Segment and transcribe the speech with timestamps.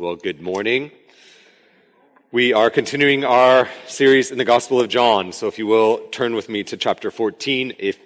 [0.00, 0.92] Well, good morning.
[2.32, 5.30] We are continuing our series in the Gospel of John.
[5.32, 7.74] So if you will, turn with me to chapter 14.
[7.78, 7.98] If,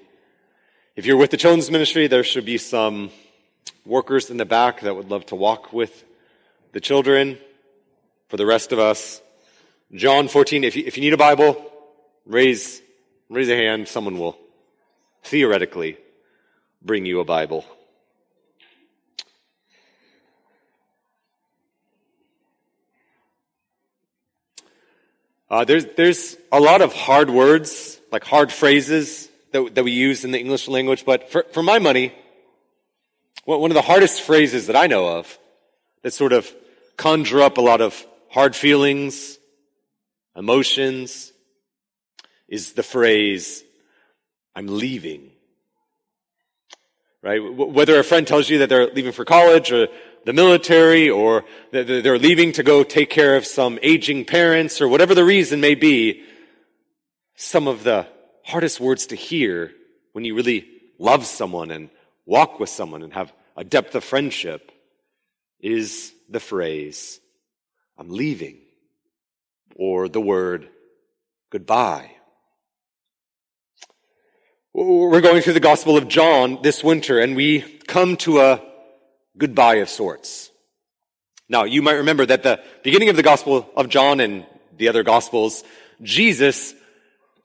[0.96, 3.10] if you're with the children's ministry, there should be some
[3.86, 6.04] workers in the back that would love to walk with
[6.72, 7.38] the children.
[8.26, 9.22] For the rest of us,
[9.92, 10.64] John 14.
[10.64, 11.64] If you, if you need a Bible,
[12.26, 12.82] raise,
[13.28, 13.86] raise a hand.
[13.86, 14.36] Someone will
[15.22, 15.98] theoretically
[16.82, 17.64] bring you a Bible.
[25.50, 30.24] Uh, there's, there's a lot of hard words, like hard phrases that, that we use
[30.24, 32.12] in the English language, but for, for my money,
[33.44, 35.38] one of the hardest phrases that I know of
[36.02, 36.50] that sort of
[36.96, 39.38] conjure up a lot of hard feelings,
[40.34, 41.32] emotions,
[42.48, 43.62] is the phrase,
[44.56, 45.30] I'm leaving.
[47.22, 47.38] Right?
[47.38, 49.88] Whether a friend tells you that they're leaving for college or
[50.24, 55.14] the military or they're leaving to go take care of some aging parents or whatever
[55.14, 56.22] the reason may be,
[57.36, 58.06] some of the
[58.44, 59.72] hardest words to hear
[60.12, 60.66] when you really
[60.98, 61.90] love someone and
[62.26, 64.72] walk with someone and have a depth of friendship
[65.60, 67.20] is the phrase,
[67.98, 68.58] I'm leaving,
[69.76, 70.68] or the word
[71.50, 72.10] goodbye.
[74.72, 78.73] We're going through the Gospel of John this winter and we come to a
[79.36, 80.50] goodbye of sorts.
[81.48, 84.46] Now, you might remember that the beginning of the Gospel of John and
[84.76, 85.62] the other Gospels,
[86.02, 86.74] Jesus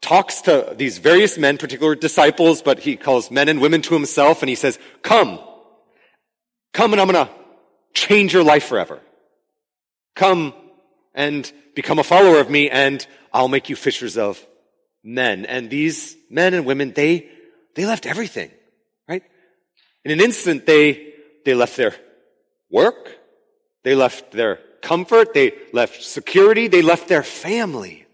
[0.02, 4.42] talks to these various men, particular disciples, but he calls men and women to himself
[4.42, 5.40] and he says, come,
[6.74, 7.32] come and I'm going to
[7.94, 9.00] change your life forever.
[10.16, 10.54] Come
[11.14, 14.44] and become a follower of me and I'll make you fishers of
[15.04, 15.46] men.
[15.46, 17.30] And these men and women, they,
[17.76, 18.52] they left everything,
[19.08, 19.24] right?
[20.06, 21.09] In an instant, they
[21.46, 21.96] they left their
[22.70, 23.18] work.
[23.84, 25.34] They left their comfort.
[25.34, 26.68] They left security.
[26.68, 28.06] They left their family.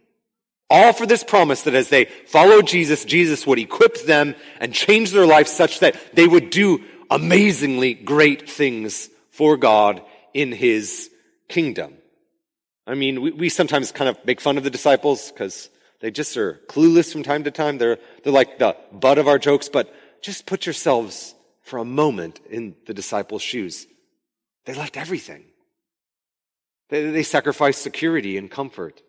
[0.69, 5.11] All for this promise that as they followed Jesus, Jesus would equip them and change
[5.11, 10.01] their life such that they would do amazingly great things for God
[10.33, 11.11] in His
[11.49, 11.93] kingdom.
[12.87, 15.69] I mean, we, we sometimes kind of make fun of the disciples because
[16.01, 17.77] they just are clueless from time to time.
[17.77, 21.34] They're, they're like the butt of our jokes, but just put yourselves
[21.65, 23.87] for a moment in the disciples' shoes.
[24.65, 25.43] They left everything.
[26.89, 29.01] They, they sacrificed security and comfort,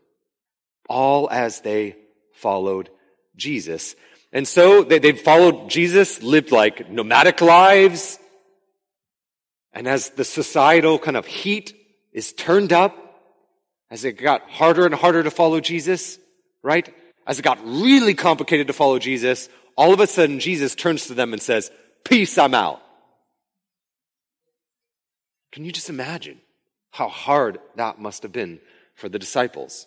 [0.89, 1.97] all as they
[2.33, 2.89] followed
[3.37, 3.95] Jesus.
[4.33, 8.19] And so they, they followed Jesus, lived like nomadic lives.
[9.75, 11.75] And as the societal kind of heat
[12.13, 12.97] is turned up,
[13.91, 16.19] as it got harder and harder to follow Jesus,
[16.63, 16.93] right?
[17.27, 21.15] As it got really complicated to follow Jesus, all of a sudden Jesus turns to
[21.15, 21.71] them and says,
[22.09, 22.81] Peace, I'm out.
[25.51, 26.39] Can you just imagine
[26.93, 28.61] how hard that must have been
[28.95, 29.87] for the disciples?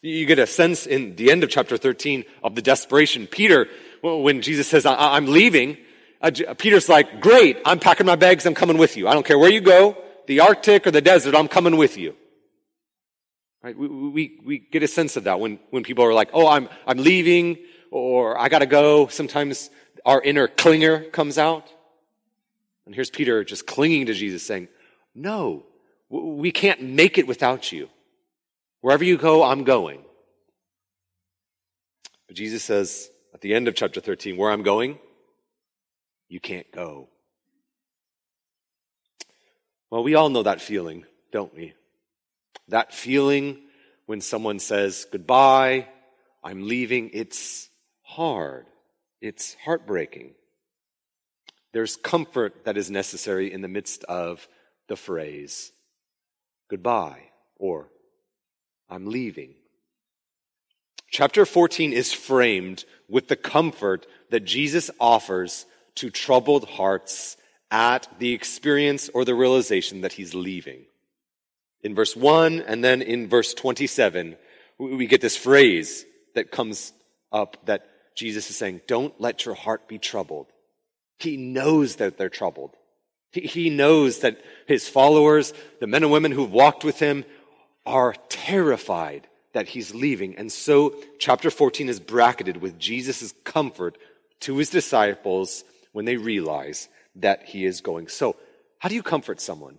[0.00, 3.26] You get a sense in the end of chapter 13 of the desperation.
[3.26, 3.68] Peter,
[4.02, 5.76] when Jesus says, I'm leaving,
[6.22, 9.06] uh, Peter's like, great, I'm packing my bags, I'm coming with you.
[9.06, 9.98] I don't care where you go,
[10.28, 12.14] the Arctic or the desert, I'm coming with you.
[13.62, 13.76] Right?
[13.76, 16.68] We, we, we get a sense of that when, when people are like, oh, I'm,
[16.86, 17.58] I'm leaving,
[17.90, 19.08] or I gotta go.
[19.08, 19.70] Sometimes
[20.08, 21.70] our inner clinger comes out.
[22.86, 24.68] And here's Peter just clinging to Jesus saying,
[25.14, 25.66] No,
[26.08, 27.90] we can't make it without you.
[28.80, 30.02] Wherever you go, I'm going.
[32.26, 34.98] But Jesus says at the end of chapter 13, Where I'm going,
[36.30, 37.10] you can't go.
[39.90, 41.74] Well, we all know that feeling, don't we?
[42.68, 43.58] That feeling
[44.06, 45.86] when someone says goodbye,
[46.42, 47.68] I'm leaving, it's
[48.00, 48.64] hard.
[49.20, 50.34] It's heartbreaking.
[51.72, 54.48] There's comfort that is necessary in the midst of
[54.88, 55.72] the phrase
[56.68, 57.22] goodbye
[57.56, 57.88] or
[58.88, 59.54] I'm leaving.
[61.10, 67.36] Chapter 14 is framed with the comfort that Jesus offers to troubled hearts
[67.70, 70.84] at the experience or the realization that he's leaving.
[71.82, 74.36] In verse 1 and then in verse 27,
[74.78, 76.04] we get this phrase
[76.34, 76.92] that comes
[77.32, 77.88] up that
[78.18, 80.48] Jesus is saying, don't let your heart be troubled.
[81.20, 82.74] He knows that they're troubled.
[83.30, 87.24] He, he knows that his followers, the men and women who've walked with him,
[87.86, 90.36] are terrified that he's leaving.
[90.36, 93.96] And so chapter 14 is bracketed with Jesus' comfort
[94.40, 95.62] to his disciples
[95.92, 98.08] when they realize that he is going.
[98.08, 98.34] So,
[98.80, 99.78] how do you comfort someone?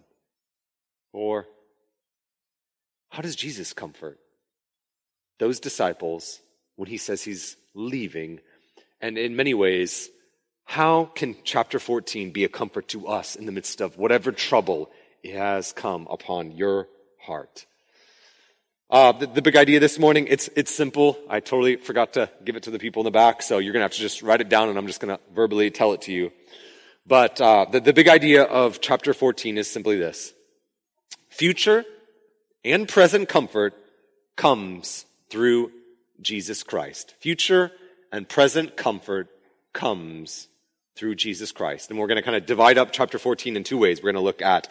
[1.11, 1.45] Or,
[3.09, 4.17] how does Jesus comfort
[5.39, 6.39] those disciples
[6.77, 8.39] when he says he's leaving.
[9.01, 10.09] And in many ways,
[10.65, 14.91] how can chapter 14 be a comfort to us in the midst of whatever trouble
[15.25, 16.87] has come upon your
[17.19, 17.65] heart.
[18.89, 21.17] Uh, the, the, big idea this morning, it's, it's simple.
[21.29, 23.81] I totally forgot to give it to the people in the back, so you're going
[23.81, 26.01] to have to just write it down and I'm just going to verbally tell it
[26.03, 26.31] to you.
[27.05, 30.33] But uh, the, the big idea of chapter 14 is simply this.
[31.29, 31.85] Future
[32.65, 33.75] and present comfort
[34.35, 35.71] comes through
[36.21, 37.15] Jesus Christ.
[37.19, 37.71] Future
[38.11, 39.27] and present comfort
[39.73, 40.47] comes
[40.95, 41.89] through Jesus Christ.
[41.89, 43.99] And we're going to kind of divide up chapter 14 in two ways.
[43.99, 44.67] We're going to look at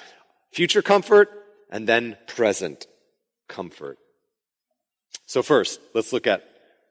[0.52, 1.30] future comfort
[1.70, 2.86] and then present
[3.48, 3.98] comfort.
[5.26, 6.44] So first, let's look at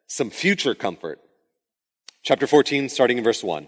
[0.08, 1.20] some future comfort.
[2.24, 3.68] Chapter 14, starting in verse 1.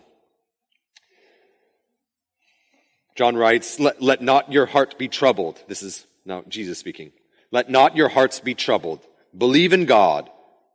[3.16, 5.62] John writes, let, let not your heart be troubled.
[5.68, 7.12] This is now Jesus speaking.
[7.52, 9.06] Let not your hearts be troubled.
[9.38, 10.30] Believe in God.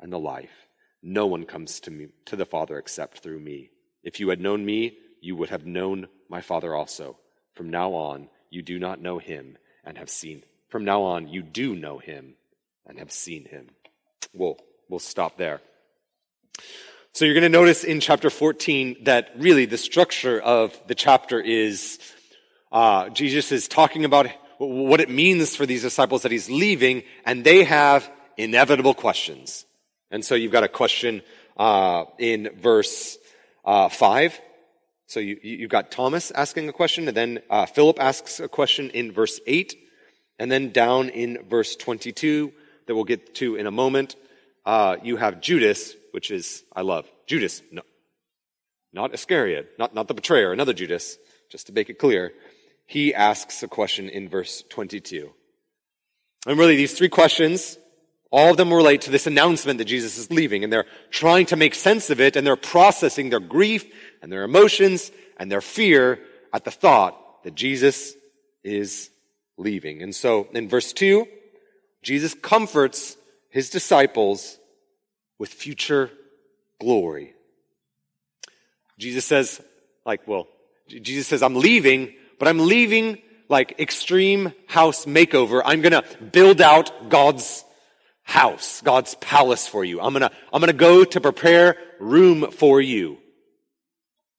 [0.00, 0.68] and the life.
[1.02, 3.70] No one comes to me, to the Father except through me.
[4.02, 7.16] If you had known me, you would have known my Father also.
[7.54, 10.42] From now on, you do not know him and have seen.
[10.68, 12.34] From now on, you do know him
[12.86, 13.68] and have seen him.
[14.32, 14.58] We'll,
[14.88, 15.60] we'll stop there.
[17.12, 21.40] So you're going to notice in chapter 14 that really the structure of the chapter
[21.40, 21.98] is
[22.70, 24.28] uh, Jesus is talking about
[24.58, 29.64] what it means for these disciples that he's leaving, and they have inevitable questions.
[30.10, 31.22] And so you've got a question
[31.56, 33.18] uh, in verse
[33.64, 34.40] uh, 5.
[35.06, 38.90] So you, you've got Thomas asking a question, and then uh, Philip asks a question
[38.90, 39.76] in verse 8.
[40.38, 42.52] And then down in verse 22,
[42.86, 44.16] that we'll get to in a moment,
[44.64, 47.06] uh, you have Judas, which is, I love.
[47.26, 47.82] Judas, no,
[48.92, 51.18] not Iscariot, not, not the betrayer, another Judas,
[51.50, 52.32] just to make it clear.
[52.86, 55.30] He asks a question in verse 22.
[56.46, 57.78] And really, these three questions,
[58.30, 61.56] all of them relate to this announcement that Jesus is leaving, and they're trying to
[61.56, 63.86] make sense of it, and they're processing their grief
[64.22, 66.20] and their emotions and their fear
[66.52, 68.14] at the thought that Jesus
[68.62, 69.10] is
[69.56, 70.02] leaving.
[70.02, 71.26] And so, in verse 2,
[72.02, 73.16] Jesus comforts
[73.50, 74.58] his disciples
[75.38, 76.10] with future
[76.80, 77.34] glory.
[78.98, 79.60] Jesus says,
[80.04, 80.48] like, well,
[80.88, 85.62] Jesus says, I'm leaving, but I'm leaving like extreme house makeover.
[85.64, 87.64] I'm gonna build out God's
[88.28, 90.02] house, God's palace for you.
[90.02, 93.16] I'm gonna, I'm gonna go to prepare room for you.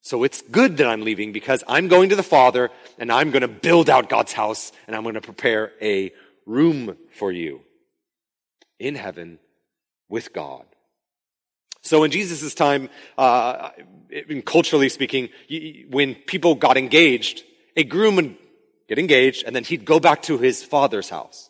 [0.02, 3.48] So it's good that I'm leaving because I'm going to the Father and I'm gonna
[3.48, 6.12] build out God's house and I'm gonna prepare a
[6.46, 7.62] room for you
[8.78, 9.40] in heaven
[10.08, 10.64] with God.
[11.82, 13.70] So in Jesus' time, uh,
[14.44, 15.30] culturally speaking,
[15.90, 17.42] when people got engaged,
[17.76, 18.36] a groom would
[18.88, 21.49] get engaged and then he'd go back to his father's house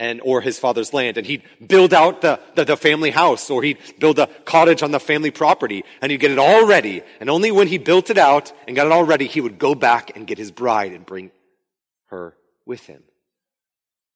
[0.00, 3.62] and or his father's land and he'd build out the, the, the, family house or
[3.62, 7.28] he'd build a cottage on the family property and he'd get it all ready and
[7.30, 10.16] only when he built it out and got it all ready he would go back
[10.16, 11.30] and get his bride and bring
[12.06, 13.02] her with him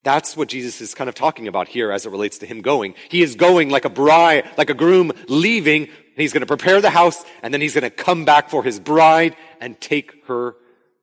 [0.02, 2.94] that's what Jesus is kind of talking about here as it relates to him going.
[3.08, 5.88] He is going like a bride, like a groom leaving.
[6.14, 8.78] he's going to prepare the house and then he's going to come back for his
[8.78, 10.56] bride and take her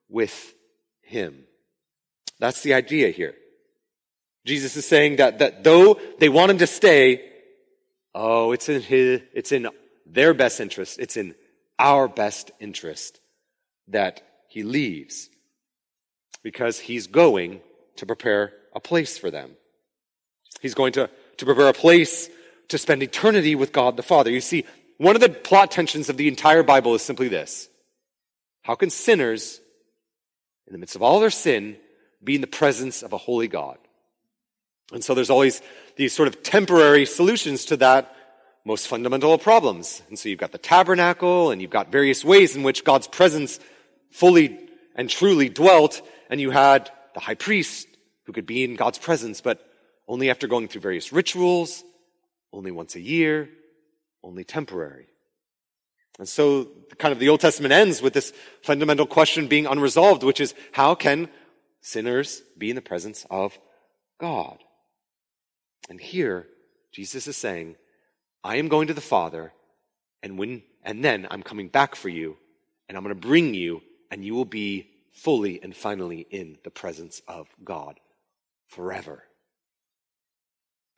[0.07, 0.53] with
[1.01, 1.45] him.
[2.39, 3.33] That's the idea here.
[4.45, 7.21] Jesus is saying that, that though they want him to stay,
[8.15, 9.67] oh, it's in his, it's in
[10.05, 10.99] their best interest.
[10.99, 11.35] It's in
[11.77, 13.19] our best interest
[13.87, 15.29] that he leaves
[16.43, 17.61] because he's going
[17.97, 19.51] to prepare a place for them.
[20.61, 22.29] He's going to, to prepare a place
[22.69, 24.31] to spend eternity with God the Father.
[24.31, 24.65] You see,
[24.97, 27.67] one of the plot tensions of the entire Bible is simply this.
[28.63, 29.59] How can sinners,
[30.67, 31.77] in the midst of all their sin,
[32.23, 33.77] be in the presence of a holy God?
[34.91, 35.61] And so there's always
[35.95, 38.15] these sort of temporary solutions to that
[38.65, 40.01] most fundamental of problems.
[40.09, 43.59] And so you've got the tabernacle and you've got various ways in which God's presence
[44.11, 44.59] fully
[44.95, 46.01] and truly dwelt.
[46.29, 47.87] And you had the high priest
[48.25, 49.67] who could be in God's presence, but
[50.07, 51.83] only after going through various rituals,
[52.53, 53.49] only once a year,
[54.23, 55.07] only temporary.
[56.19, 56.67] And so
[56.97, 58.31] kind of the Old Testament ends with this
[58.61, 61.29] fundamental question being unresolved, which is how can
[61.81, 63.57] sinners be in the presence of
[64.19, 64.59] God?
[65.89, 66.47] And here,
[66.91, 67.75] Jesus is saying,
[68.43, 69.53] I am going to the Father,
[70.23, 72.37] and when, and then I'm coming back for you,
[72.87, 76.71] and I'm going to bring you, and you will be fully and finally in the
[76.71, 77.99] presence of God
[78.67, 79.23] forever.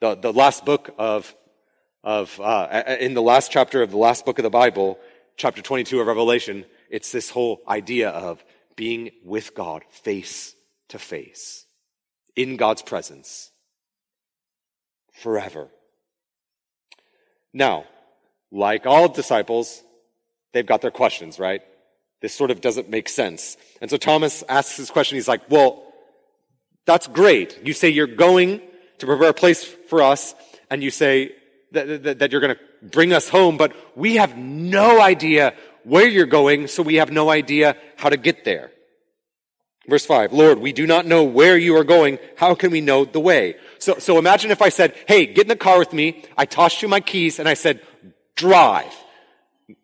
[0.01, 1.33] The, the last book of,
[2.03, 4.99] of uh, in the last chapter of the last book of the Bible,
[5.37, 8.43] chapter 22 of Revelation, it's this whole idea of
[8.75, 10.55] being with God face
[10.89, 11.65] to face,
[12.35, 13.51] in God's presence,
[15.13, 15.69] forever.
[17.53, 17.85] Now,
[18.51, 19.83] like all disciples,
[20.53, 21.61] they've got their questions, right?
[22.21, 23.57] This sort of doesn't make sense.
[23.81, 25.17] And so Thomas asks his question.
[25.17, 25.83] He's like, well,
[26.85, 27.59] that's great.
[27.65, 28.61] You say you're going
[28.99, 30.35] to prepare a place for us,
[30.69, 31.35] and you say
[31.71, 35.53] that, that, that you're going to bring us home, but we have no idea
[35.83, 38.71] where you're going, so we have no idea how to get there.
[39.87, 42.17] Verse 5, Lord, we do not know where you are going.
[42.37, 43.55] How can we know the way?
[43.79, 46.23] So, so imagine if I said, hey, get in the car with me.
[46.37, 47.81] I tossed you my keys and I said,
[48.35, 48.95] drive.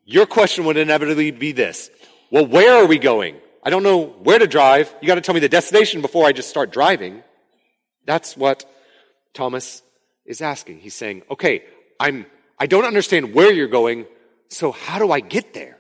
[0.05, 1.89] Your question would inevitably be this.
[2.31, 3.35] Well, where are we going?
[3.61, 4.93] I don't know where to drive.
[5.01, 7.21] You got to tell me the destination before I just start driving.
[8.05, 8.65] That's what
[9.33, 9.83] Thomas
[10.25, 10.79] is asking.
[10.79, 11.63] He's saying, okay,
[11.99, 12.25] I'm,
[12.57, 14.05] I don't understand where you're going.
[14.47, 15.77] So how do I get there?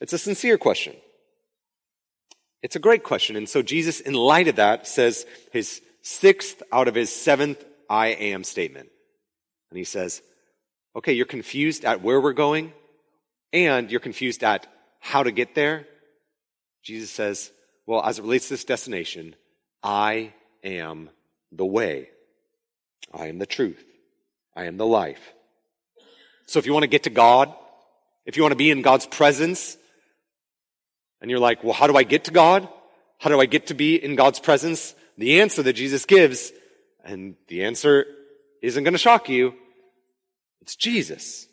[0.00, 0.94] It's a sincere question.
[2.62, 3.36] It's a great question.
[3.36, 8.08] And so Jesus, in light of that, says his sixth out of his seventh I
[8.08, 8.88] am statement.
[9.70, 10.22] And he says,
[10.94, 12.72] okay, you're confused at where we're going
[13.52, 14.66] and you're confused at
[15.00, 15.86] how to get there.
[16.82, 17.50] Jesus says,
[17.86, 19.34] well, as it relates to this destination,
[19.82, 21.10] I am
[21.50, 22.10] the way.
[23.12, 23.84] I am the truth.
[24.54, 25.32] I am the life.
[26.46, 27.52] So if you want to get to God,
[28.24, 29.76] if you want to be in God's presence,
[31.22, 32.68] and you're like, well, how do I get to God?
[33.18, 34.94] How do I get to be in God's presence?
[35.16, 36.52] The answer that Jesus gives,
[37.04, 38.04] and the answer
[38.60, 39.54] isn't going to shock you,
[40.60, 41.46] it's Jesus.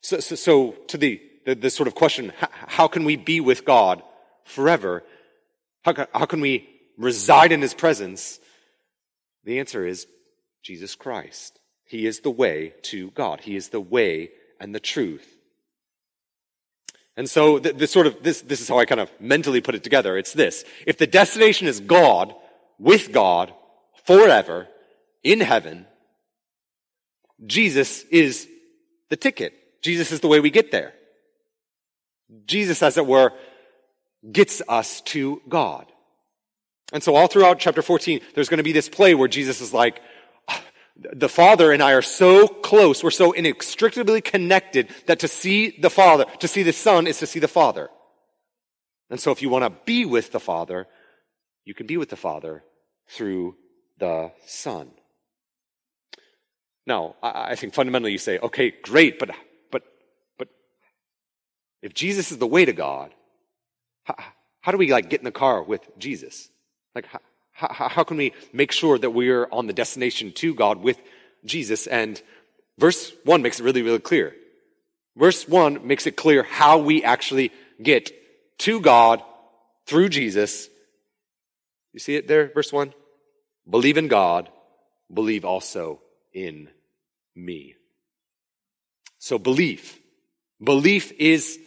[0.00, 3.40] So, so, so to the, the, the, sort of question, how, how, can we be
[3.40, 4.02] with God
[4.44, 5.02] forever?
[5.82, 6.66] How can, how can we
[6.96, 8.40] reside in His presence?
[9.44, 10.06] The answer is
[10.62, 11.58] Jesus Christ.
[11.84, 13.40] He is the way to God.
[13.40, 15.26] He is the way and the truth.
[17.16, 19.74] And so th- this sort of, this, this is how I kind of mentally put
[19.74, 20.18] it together.
[20.18, 20.64] It's this.
[20.86, 22.34] If the destination is God,
[22.78, 23.52] with God,
[24.04, 24.68] forever,
[25.22, 25.86] in heaven,
[27.46, 28.48] Jesus is
[29.10, 29.54] the ticket.
[29.82, 30.94] Jesus is the way we get there.
[32.46, 33.32] Jesus, as it were,
[34.30, 35.86] gets us to God.
[36.92, 39.72] And so all throughout chapter 14, there's going to be this play where Jesus is
[39.72, 40.00] like,
[40.96, 45.90] the Father and I are so close, we're so inextricably connected that to see the
[45.90, 47.90] Father, to see the Son is to see the Father.
[49.10, 50.86] And so if you want to be with the Father,
[51.64, 52.62] you can be with the Father
[53.08, 53.56] through
[53.98, 54.90] the Son.
[56.86, 59.30] Now, I think fundamentally you say, okay, great, but,
[59.70, 59.82] but,
[60.38, 60.48] but
[61.82, 63.12] if Jesus is the way to God,
[64.04, 64.16] how,
[64.60, 66.50] how do we like get in the car with Jesus?
[66.94, 67.20] Like, how,
[67.54, 70.98] how, how can we make sure that we're on the destination to God with
[71.44, 71.86] Jesus?
[71.86, 72.20] And
[72.78, 74.34] verse 1 makes it really, really clear.
[75.16, 78.12] Verse 1 makes it clear how we actually get
[78.58, 79.22] to God
[79.86, 80.68] through Jesus.
[81.92, 82.92] You see it there, verse 1?
[83.68, 84.50] Believe in God,
[85.12, 86.00] believe also
[86.32, 86.68] in
[87.36, 87.76] me.
[89.18, 89.98] So belief.
[90.62, 91.58] Belief is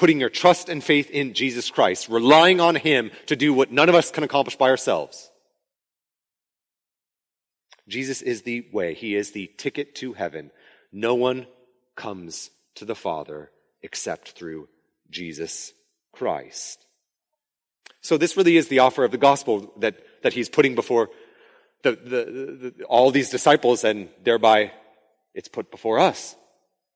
[0.00, 3.90] putting your trust and faith in Jesus Christ, relying on Him to do what none
[3.90, 5.30] of us can accomplish by ourselves.
[7.86, 8.94] Jesus is the way.
[8.94, 10.52] He is the ticket to heaven.
[10.90, 11.46] No one
[11.96, 13.50] comes to the Father
[13.82, 14.68] except through
[15.10, 15.74] Jesus
[16.12, 16.86] Christ.
[18.00, 21.10] So this really is the offer of the gospel that, that he's putting before
[21.82, 24.72] the, the, the, all these disciples and thereby
[25.34, 26.36] it's put before us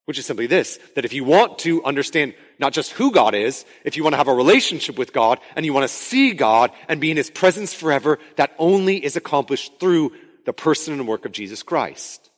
[0.06, 3.64] which is simply this, that if you want to understand not just who God is,
[3.84, 6.70] if you want to have a relationship with God and you want to see God
[6.88, 10.12] and be in His presence forever, that only is accomplished through
[10.44, 12.30] the person and work of Jesus Christ.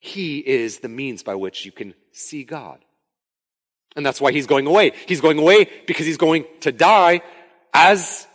[0.00, 2.78] He is the means by which you can see God.
[3.94, 4.92] And that's why He's going away.
[5.06, 7.20] He's going away because He's going to die
[7.72, 8.26] as,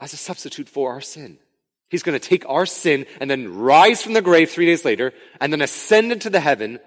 [0.00, 1.38] as a substitute for our sin.
[1.90, 5.12] He's going to take our sin and then rise from the grave three days later
[5.42, 6.80] and then ascend into the heaven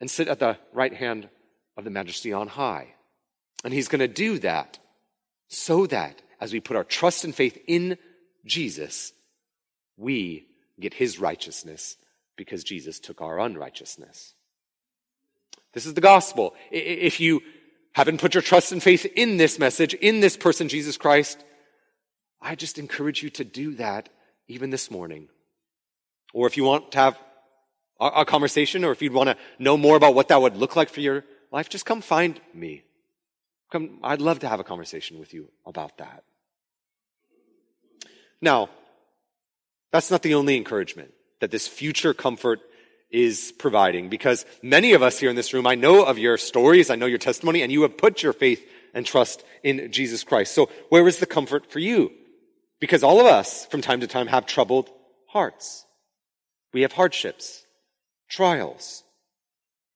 [0.00, 1.28] and sit at the right hand
[1.76, 2.94] of the majesty on high.
[3.64, 4.78] And he's going to do that
[5.48, 7.98] so that as we put our trust and faith in
[8.44, 9.12] Jesus,
[9.96, 10.46] we
[10.78, 11.96] get his righteousness
[12.36, 14.34] because Jesus took our unrighteousness.
[15.72, 16.54] This is the gospel.
[16.70, 17.42] If you
[17.92, 21.44] haven't put your trust and faith in this message, in this person, Jesus Christ,
[22.40, 24.08] I just encourage you to do that
[24.46, 25.28] even this morning.
[26.32, 27.18] Or if you want to have
[28.00, 30.88] a conversation or if you'd want to know more about what that would look like
[30.88, 32.84] for your life, just come find me.
[33.70, 36.24] Come, I'd love to have a conversation with you about that.
[38.40, 38.70] Now,
[39.92, 42.60] that's not the only encouragement that this future comfort
[43.10, 46.90] is providing because many of us here in this room, I know of your stories,
[46.90, 48.64] I know your testimony, and you have put your faith
[48.94, 50.54] and trust in Jesus Christ.
[50.54, 52.10] So where is the comfort for you?
[52.80, 54.90] Because all of us from time to time have troubled
[55.28, 55.84] hearts.
[56.72, 57.64] We have hardships,
[58.28, 59.04] trials.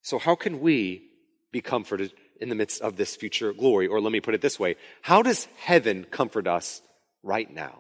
[0.03, 1.03] So how can we
[1.53, 3.87] be comforted in the midst of this future glory?
[3.87, 4.77] Or let me put it this way.
[5.03, 6.83] How does heaven comfort us
[7.23, 7.79] right now?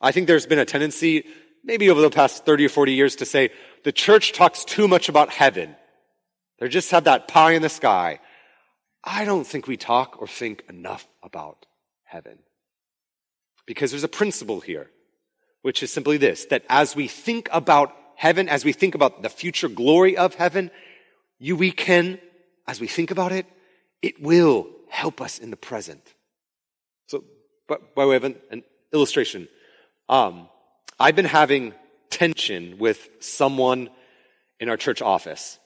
[0.00, 1.24] I think there's been a tendency,
[1.64, 3.50] maybe over the past 30 or 40 years, to say
[3.82, 5.74] the church talks too much about heaven.
[6.60, 8.20] They just have that pie in the sky.
[9.02, 11.66] I don't think we talk or think enough about
[12.04, 12.38] heaven.
[13.66, 14.90] Because there's a principle here,
[15.62, 19.28] which is simply this, that as we think about heaven, as we think about the
[19.28, 20.72] future glory of heaven,
[21.38, 22.18] you, we can,
[22.66, 23.46] as we think about it,
[24.02, 26.02] it will help us in the present.
[27.06, 27.22] So,
[27.68, 29.46] by way of an, an illustration,
[30.08, 30.48] um,
[30.98, 31.74] I've been having
[32.10, 33.88] tension with someone
[34.58, 35.60] in our church office.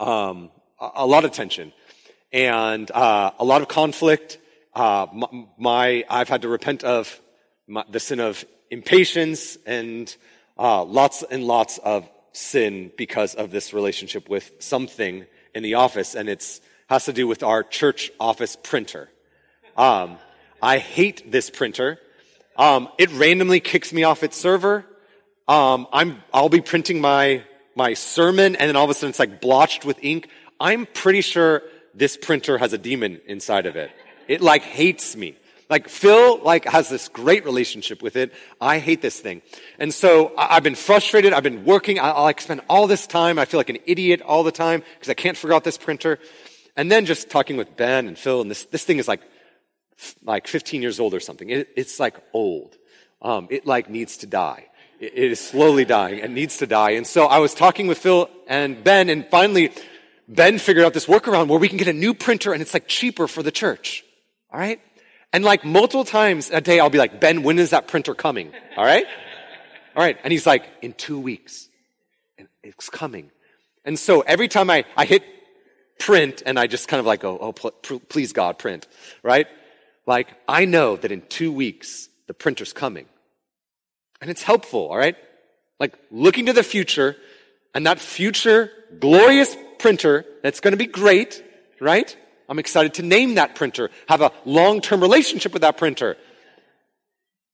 [0.00, 1.74] Um, a, a, lot of tension
[2.32, 4.38] and uh, a lot of conflict.
[4.74, 5.26] Uh, my,
[5.58, 7.20] my, I've had to repent of
[7.68, 10.14] my, the sin of impatience and
[10.58, 16.14] uh, lots and lots of sin because of this relationship with something in the office,
[16.14, 19.08] and it has to do with our church office printer.
[19.76, 20.18] Um,
[20.62, 21.98] I hate this printer.
[22.56, 24.84] Um, it randomly kicks me off its server.
[25.46, 27.44] Um, I'm, I'll be printing my,
[27.74, 30.28] my sermon and then all of a sudden it's like blotched with ink.
[30.58, 31.62] I'm pretty sure
[31.94, 33.90] this printer has a demon inside of it.
[34.26, 35.36] It like hates me.
[35.68, 38.32] Like Phil like has this great relationship with it.
[38.60, 39.42] I hate this thing.
[39.78, 41.32] And so I, have been frustrated.
[41.32, 41.98] I've been working.
[41.98, 43.38] I, like spend all this time.
[43.38, 46.18] I feel like an idiot all the time because I can't figure out this printer.
[46.76, 49.22] And then just talking with Ben and Phil and this, this thing is like
[50.24, 51.50] like 15 years old or something.
[51.50, 52.76] It, it's like old.
[53.22, 54.66] Um, it like needs to die.
[55.00, 56.90] It, it is slowly dying and needs to die.
[56.90, 59.72] And so I was talking with Phil and Ben, and finally
[60.28, 62.88] Ben figured out this workaround where we can get a new printer and it's like
[62.88, 64.04] cheaper for the church.
[64.52, 64.80] All right.
[65.32, 68.52] And like multiple times a day, I'll be like, Ben, when is that printer coming?
[68.76, 69.06] All right.
[69.94, 70.18] All right.
[70.24, 71.68] And he's like, in two weeks.
[72.38, 73.30] And it's coming.
[73.84, 75.22] And so every time I, I hit
[75.98, 78.86] print and I just kind of like go, oh, pl- please God, print,
[79.22, 79.46] right?
[80.06, 83.06] Like, I know that in two weeks, the printer's coming.
[84.20, 85.16] And it's helpful, all right?
[85.78, 87.16] Like, looking to the future,
[87.74, 91.42] and that future glorious printer that's going to be great,
[91.80, 92.16] right?
[92.48, 96.16] I'm excited to name that printer, have a long-term relationship with that printer.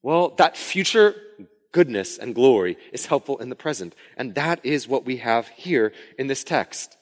[0.03, 1.15] Well, that future
[1.73, 3.95] goodness and glory is helpful in the present.
[4.17, 6.97] And that is what we have here in this text.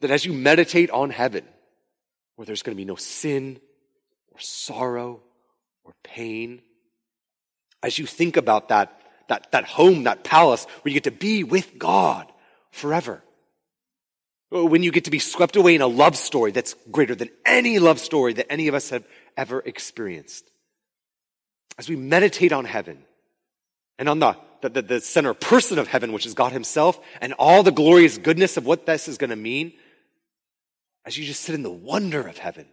[0.00, 1.44] That as you meditate on heaven,
[2.36, 3.60] where there's going to be no sin,
[4.32, 5.20] or sorrow
[5.84, 6.62] or pain.
[7.82, 11.44] As you think about that, that, that home, that palace where you get to be
[11.44, 12.30] with God
[12.70, 13.22] forever.
[14.54, 17.30] Oh, when you get to be swept away in a love story that's greater than
[17.46, 20.50] any love story that any of us have ever experienced.
[21.78, 23.02] As we meditate on heaven
[23.98, 27.62] and on the, the, the center person of heaven, which is God himself, and all
[27.62, 29.72] the glorious goodness of what this is going to mean,
[31.06, 32.66] as you just sit in the wonder of heaven,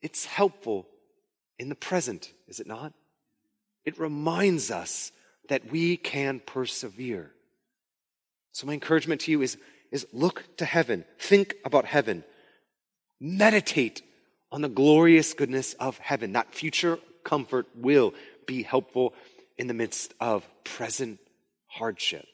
[0.00, 0.86] it's helpful
[1.58, 2.92] in the present, is it not?
[3.84, 5.10] It reminds us
[5.48, 7.32] that we can persevere.
[8.52, 9.56] So my encouragement to you is,
[9.92, 11.04] is look to heaven.
[11.20, 12.24] Think about heaven.
[13.20, 14.02] Meditate
[14.50, 16.32] on the glorious goodness of heaven.
[16.32, 18.14] That future comfort will
[18.46, 19.14] be helpful
[19.56, 21.20] in the midst of present
[21.68, 22.26] hardship.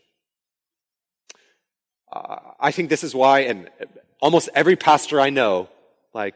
[2.11, 3.69] Uh, I think this is why, and
[4.23, 5.69] almost every pastor I know,
[6.15, 6.35] like,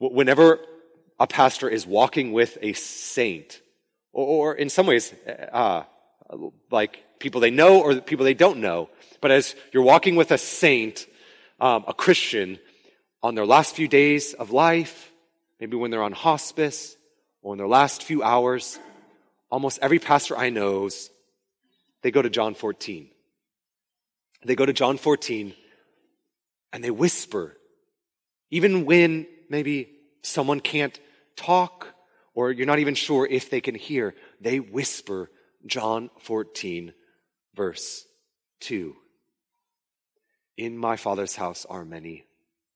[0.00, 0.58] Whenever
[1.20, 3.60] a pastor is walking with a saint,
[4.12, 5.14] or, in some ways,
[5.52, 5.84] uh,
[6.70, 10.38] like people they know or people they don't know, but as you're walking with a
[10.38, 11.06] saint,
[11.60, 12.58] um, a Christian,
[13.22, 15.10] on their last few days of life,
[15.58, 16.96] maybe when they're on hospice,
[17.42, 18.78] or in their last few hours,
[19.50, 21.10] almost every pastor I knows,
[22.02, 23.08] they go to John 14.
[24.44, 25.54] They go to John 14
[26.72, 27.56] and they whisper,
[28.50, 29.88] even when maybe
[30.22, 30.98] someone can't
[31.36, 31.86] talk
[32.34, 35.30] or you're not even sure if they can hear, they whisper
[35.66, 36.92] John 14,
[37.54, 38.04] verse
[38.60, 38.94] 2.
[40.56, 42.26] In my Father's house are many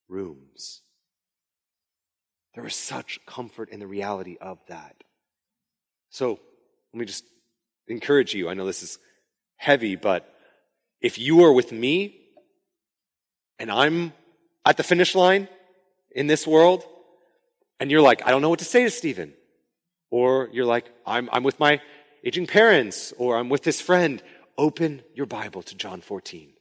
[0.07, 0.81] rooms.
[2.55, 4.95] There is such comfort in the reality of that.
[6.09, 6.39] So
[6.93, 7.23] let me just
[7.87, 8.49] encourage you.
[8.49, 8.97] I know this is
[9.55, 10.27] heavy, but
[10.99, 12.19] if you are with me
[13.59, 14.13] and I'm
[14.65, 15.47] at the finish line,
[16.11, 16.83] in this world,
[17.79, 19.33] and you're like, I don't know what to say to Stephen.
[20.11, 21.81] Or you're like, I'm, I'm with my
[22.23, 24.21] aging parents, or I'm with this friend.
[24.57, 26.51] Open your Bible to John 14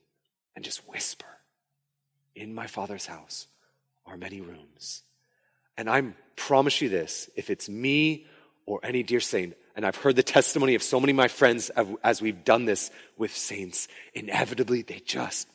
[0.55, 1.27] and just whisper,
[2.35, 3.47] In my Father's house
[4.07, 5.03] are many rooms.
[5.77, 6.03] And I
[6.37, 8.27] promise you this if it's me
[8.67, 11.71] or any dear saint, and I've heard the testimony of so many of my friends
[12.03, 15.49] as we've done this with saints, inevitably they just,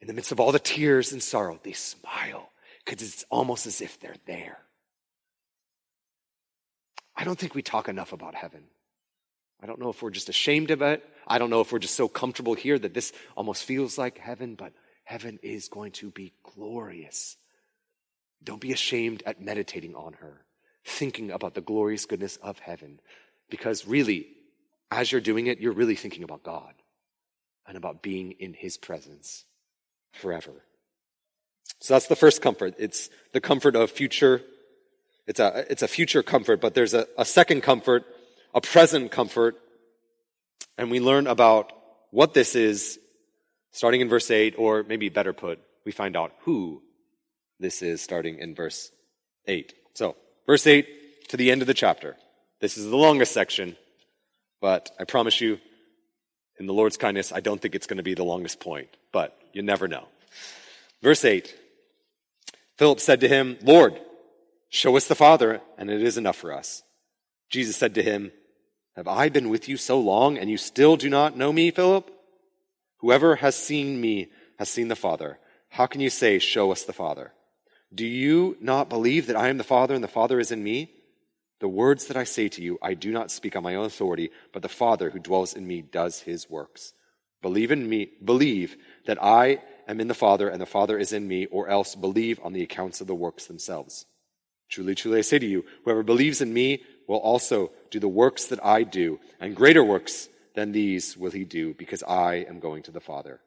[0.00, 2.50] in the midst of all the tears and sorrow, they smile
[2.84, 4.58] because it's almost as if they're there.
[7.16, 8.64] I don't think we talk enough about heaven.
[9.62, 11.04] I don't know if we're just ashamed of it.
[11.26, 14.54] I don't know if we're just so comfortable here that this almost feels like heaven,
[14.56, 14.72] but
[15.04, 17.36] heaven is going to be glorious.
[18.42, 20.44] Don't be ashamed at meditating on her,
[20.84, 23.00] thinking about the glorious goodness of heaven,
[23.48, 24.26] because really,
[24.90, 26.74] as you're doing it, you're really thinking about God
[27.66, 29.44] and about being in his presence
[30.12, 30.52] forever.
[31.80, 32.74] So that's the first comfort.
[32.78, 34.42] It's the comfort of future.
[35.26, 38.04] It's a, it's a future comfort, but there's a, a second comfort,
[38.54, 39.56] a present comfort.
[40.78, 41.72] And we learn about
[42.10, 42.98] what this is
[43.72, 46.80] starting in verse 8, or maybe better put, we find out who
[47.58, 48.90] this is starting in verse
[49.46, 49.74] 8.
[49.94, 52.16] So, verse 8 to the end of the chapter.
[52.60, 53.76] This is the longest section,
[54.60, 55.58] but I promise you,
[56.58, 59.36] in the Lord's kindness, I don't think it's going to be the longest point, but
[59.52, 60.06] you never know.
[61.02, 61.54] Verse 8
[62.76, 64.00] Philip said to him, Lord,
[64.68, 66.82] show us the Father, and it is enough for us.
[67.50, 68.32] Jesus said to him,
[68.96, 72.10] Have I been with you so long, and you still do not know me, Philip?
[72.98, 74.28] Whoever has seen me
[74.58, 75.38] has seen the Father.
[75.68, 77.32] How can you say, Show us the Father?
[77.92, 80.90] Do you not believe that I am the Father, and the Father is in me?
[81.60, 84.30] The words that I say to you, I do not speak on my own authority,
[84.52, 86.92] but the Father who dwells in me does his works.
[87.42, 88.76] Believe in me, believe
[89.06, 92.40] that I am in the Father and the Father is in me, or else believe
[92.42, 94.06] on the accounts of the works themselves.
[94.70, 98.46] Truly, truly, I say to you, whoever believes in me will also do the works
[98.46, 102.82] that I do, and greater works than these will he do, because I am going
[102.84, 103.40] to the Father.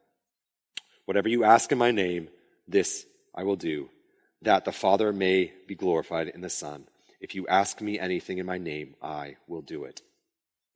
[1.06, 2.28] Whatever you ask in my name,
[2.66, 3.88] this I will do,
[4.42, 6.86] that the Father may be glorified in the Son.
[7.20, 10.02] If you ask me anything in my name, I will do it.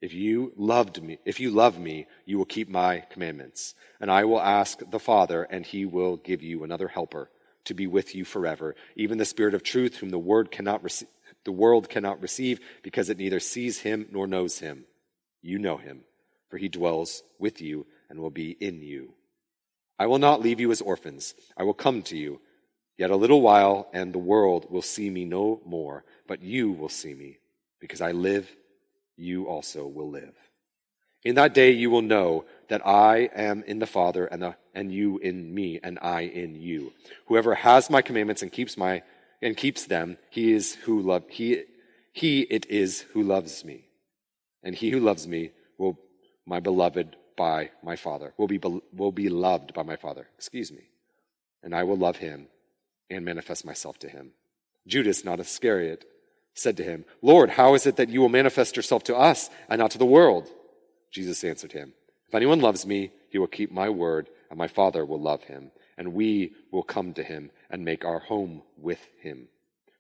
[0.01, 3.75] If you loved me, if you love me, you will keep my commandments.
[4.01, 7.31] And I will ask the Father, and he will give you another helper
[7.67, 11.09] to be with you forever, even the Spirit of truth, whom the word cannot receive,
[11.45, 14.85] the world cannot receive, because it neither sees him nor knows him.
[15.41, 16.05] You know him,
[16.49, 19.15] for he dwells with you and will be in you.
[19.99, 21.35] I will not leave you as orphans.
[21.57, 22.41] I will come to you.
[22.99, 26.89] Yet a little while, and the world will see me no more, but you will
[26.89, 27.39] see me,
[27.81, 28.49] because I live
[29.17, 30.35] you also will live.
[31.25, 34.93] In that day you will know that I am in the Father and, the, and
[34.93, 36.93] you in me and I in you.
[37.27, 39.03] Whoever has my commandments and keeps my
[39.43, 41.65] and keeps them, he is who love he
[42.13, 43.89] he it is who loves me.
[44.63, 45.99] And he who loves me will
[46.47, 48.61] my beloved by my Father will be
[48.95, 50.29] will be loved by my Father.
[50.37, 50.89] Excuse me.
[51.63, 52.49] And I will love him
[53.11, 54.33] and manifest myself to him.
[54.87, 56.05] Judas, not Iscariot,
[56.55, 59.79] said to him, Lord, how is it that you will manifest yourself to us and
[59.79, 60.49] not to the world?
[61.11, 61.93] Jesus answered him,
[62.27, 65.71] If anyone loves me, he will keep my word, and my Father will love him,
[65.97, 69.49] and we will come to him and make our home with him.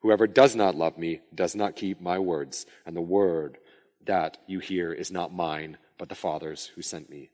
[0.00, 3.56] Whoever does not love me does not keep my words, and the word
[4.04, 7.30] that you hear is not mine, but the Father's who sent me.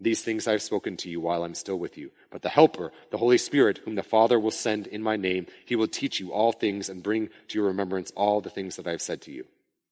[0.00, 2.12] These things I have spoken to you while I'm still with you.
[2.30, 5.76] But the Helper, the Holy Spirit, whom the Father will send in my name, he
[5.76, 8.92] will teach you all things and bring to your remembrance all the things that I
[8.92, 9.44] have said to you.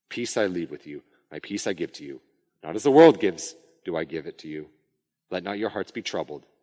[0.09, 2.23] Peace I leave with you, my peace I give to you.
[2.65, 3.55] Not as the world gives,
[3.85, 4.71] do I give it to you.
[5.31, 6.47] Let not your hearts be troubled,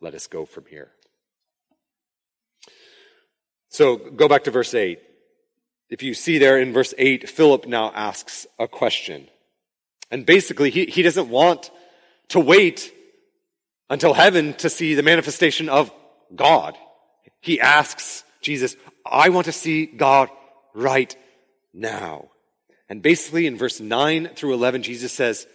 [0.00, 0.90] let us go from here.
[3.68, 5.00] So go back to verse 8.
[5.88, 9.28] If you see there in verse 8, Philip now asks a question.
[10.10, 11.70] And basically, he, he doesn't want
[12.28, 12.92] to wait
[13.88, 15.92] until heaven to see the manifestation of
[16.34, 16.76] God.
[17.40, 20.30] He asks Jesus, I want to see God
[20.74, 21.14] right
[21.74, 22.28] now.
[22.88, 25.46] And basically in verse 9 through 11, Jesus says,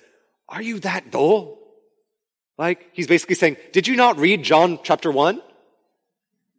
[0.47, 1.59] Are you that dull?
[2.57, 5.41] Like, he's basically saying, Did you not read John chapter 1?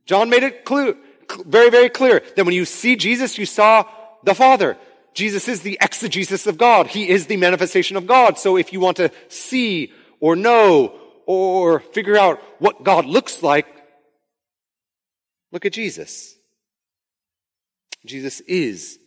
[0.05, 0.97] John made it clear,
[1.45, 3.85] very, very clear that when you see Jesus, you saw
[4.23, 4.77] the Father.
[5.15, 6.89] Jesus is the exegesis of God.
[6.89, 8.39] He is the manifestation of God.
[8.39, 13.67] So if you want to see or know or figure out what God looks like,
[15.53, 16.37] look at Jesus.
[18.05, 18.99] Jesus is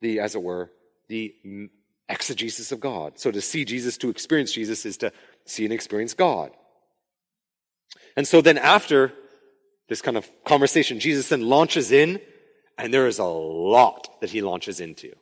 [0.00, 0.70] the, as it were,
[1.08, 1.34] the
[2.08, 3.18] exegesis of God.
[3.18, 5.12] So to see Jesus, to experience Jesus, is to
[5.50, 6.50] see and experience God.
[8.16, 9.12] And so then after
[9.88, 12.20] this kind of conversation, Jesus then launches in,
[12.78, 15.12] and there is a lot that he launches into.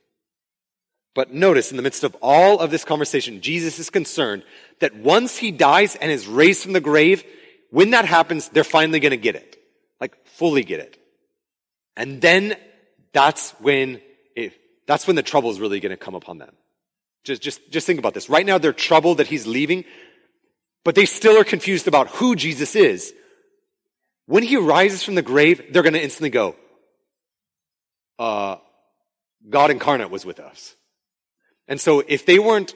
[1.14, 4.44] But notice, in the midst of all of this conversation, Jesus is concerned
[4.80, 7.24] that once he dies and is raised from the grave,
[7.70, 9.56] when that happens, they're finally going to get it.
[10.00, 10.96] Like, fully get it.
[11.96, 12.54] And then
[13.12, 14.00] that's when
[14.36, 14.52] it,
[14.86, 16.54] that's when the trouble is really going to come upon them.
[17.24, 18.30] Just, just, just think about this.
[18.30, 19.84] Right now, they're troubled that he's leaving,
[20.84, 23.12] but they still are confused about who Jesus is.
[24.26, 26.54] When he rises from the grave, they're going to instantly go,
[28.18, 28.56] uh,
[29.48, 30.74] God incarnate was with us.
[31.66, 32.74] And so if they weren't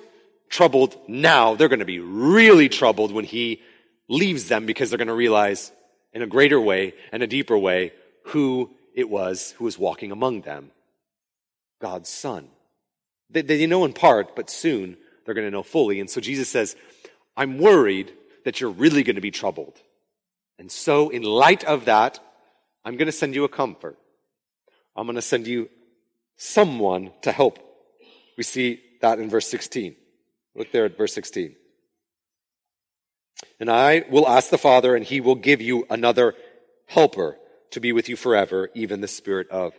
[0.49, 3.63] troubled now, they're going to be really troubled when he
[4.09, 5.73] leaves them because they're going to realize
[6.13, 7.93] in a greater way and a deeper way
[8.27, 10.71] who it was who was walking among them.
[11.81, 12.49] God's son.
[13.31, 16.01] They, they know in part, but soon they're going to know fully.
[16.01, 16.77] And so Jesus says,
[17.37, 18.13] I'm worried
[18.45, 19.79] that you're really going to be troubled.
[20.59, 22.19] And so in light of that,
[22.85, 23.97] I'm going to send you a comfort.
[24.97, 25.71] I'm going to send you
[26.37, 27.59] someone to help
[28.37, 29.95] we see that in verse 16.
[30.55, 31.55] Look there at verse 16.
[33.61, 36.35] And I will ask the Father, and he will give you another
[36.87, 37.39] helper
[37.71, 39.73] to be with you forever, even the Spirit of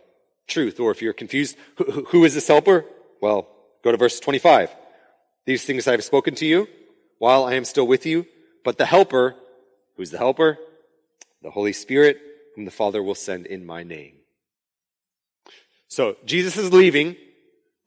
[0.46, 0.80] truth.
[0.80, 2.84] Or if you're confused, who, who is this helper?
[3.20, 3.48] Well,
[3.82, 4.74] go to verse 25.
[5.46, 6.68] These things I have spoken to you
[7.24, 8.26] while I am still with you,
[8.64, 9.34] but the helper,
[9.96, 10.58] who's the helper?
[11.42, 12.18] The Holy Spirit,
[12.54, 14.16] whom the Father will send in my name.
[15.88, 17.16] So Jesus is leaving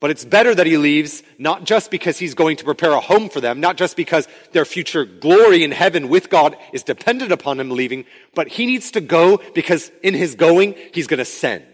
[0.00, 3.28] but it's better that he leaves, not just because he's going to prepare a home
[3.28, 7.58] for them, not just because their future glory in heaven with God is dependent upon
[7.58, 11.64] him leaving, but he needs to go because in his going, he's going to send.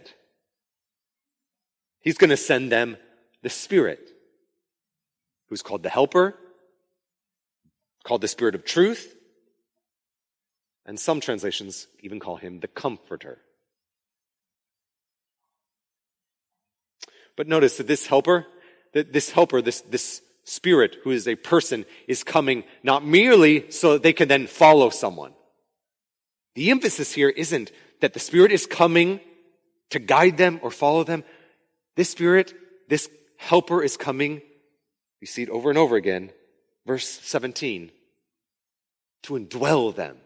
[2.00, 2.96] He's going to send them
[3.42, 4.09] the Spirit,
[5.50, 6.35] who's called the Helper,
[8.05, 9.17] called the Spirit of Truth,
[10.87, 13.38] and some translations even call him the Comforter.
[17.37, 18.47] But notice that this helper,
[18.93, 23.95] that this helper, this, this spirit who is a person is coming not merely so
[23.95, 25.33] that they can then follow someone.
[26.55, 29.21] The emphasis here isn't that the spirit is coming
[29.90, 31.25] to guide them or follow them.
[31.97, 32.55] This spirit,
[32.88, 34.43] this helper is coming.
[35.21, 36.31] We see it over and over again.
[36.87, 37.90] Verse 17.
[39.25, 40.16] To indwell them.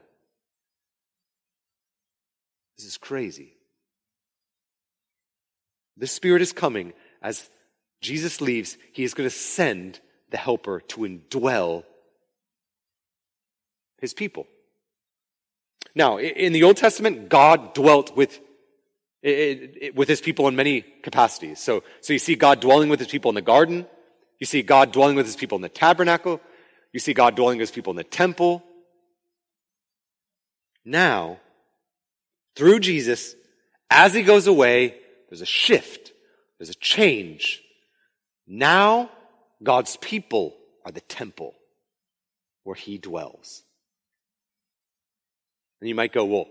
[2.77, 3.55] This is crazy.
[5.97, 6.93] The Spirit is coming.
[7.23, 7.51] As
[8.01, 11.85] Jesus leaves, He is going to send the Helper to indwell
[14.01, 14.47] His people.
[15.95, 18.41] Now, in the Old Testament, God dwelt with
[19.23, 21.59] with his people in many capacities.
[21.59, 23.87] So, so you see God dwelling with his people in the garden.
[24.39, 26.41] You see God dwelling with his people in the tabernacle.
[26.93, 28.63] You see God dwelling with his people in the temple.
[30.85, 31.39] Now,
[32.57, 33.35] through Jesus,
[33.91, 34.97] as he goes away,
[35.29, 36.13] there's a shift.
[36.59, 37.63] There's a change.
[38.47, 39.11] Now,
[39.63, 41.55] God's people are the temple
[42.65, 43.63] where he dwells.
[45.81, 46.49] And you might go, well,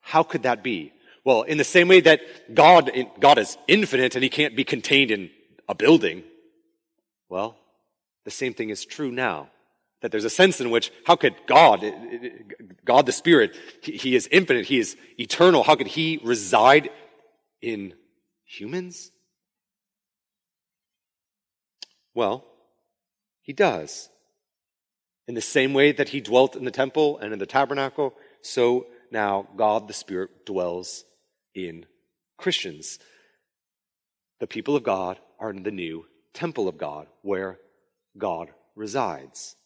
[0.00, 0.92] how could that be?
[1.24, 2.20] Well, in the same way that
[2.54, 5.30] God, God is infinite and he can't be contained in
[5.68, 6.22] a building.
[7.28, 7.56] Well,
[8.24, 9.48] the same thing is true now.
[10.04, 11.82] That there's a sense in which, how could God,
[12.84, 16.90] God the Spirit, he is infinite, he is eternal, how could he reside
[17.62, 17.94] in
[18.44, 19.10] humans?
[22.14, 22.44] Well,
[23.40, 24.10] he does.
[25.26, 28.12] In the same way that he dwelt in the temple and in the tabernacle,
[28.42, 31.06] so now God the Spirit dwells
[31.54, 31.86] in
[32.36, 32.98] Christians.
[34.38, 37.58] The people of God are in the new temple of God where
[38.18, 39.56] God resides.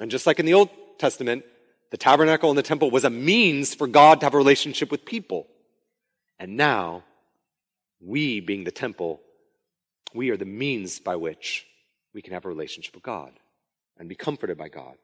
[0.00, 1.44] And just like in the Old Testament,
[1.90, 5.04] the tabernacle and the temple was a means for God to have a relationship with
[5.04, 5.46] people.
[6.38, 7.04] And now
[8.00, 9.20] we, being the temple,
[10.14, 11.66] we are the means by which
[12.14, 13.32] we can have a relationship with God
[13.98, 14.94] and be comforted by God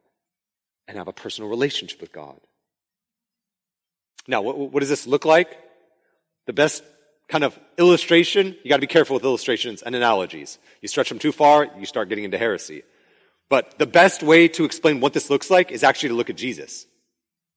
[0.86, 2.40] and have a personal relationship with God.
[4.26, 5.58] Now, what, what does this look like?
[6.46, 6.82] The best
[7.28, 10.58] kind of illustration, you gotta be careful with illustrations and analogies.
[10.80, 12.82] You stretch them too far, you start getting into heresy.
[13.48, 16.36] But the best way to explain what this looks like is actually to look at
[16.36, 16.86] Jesus.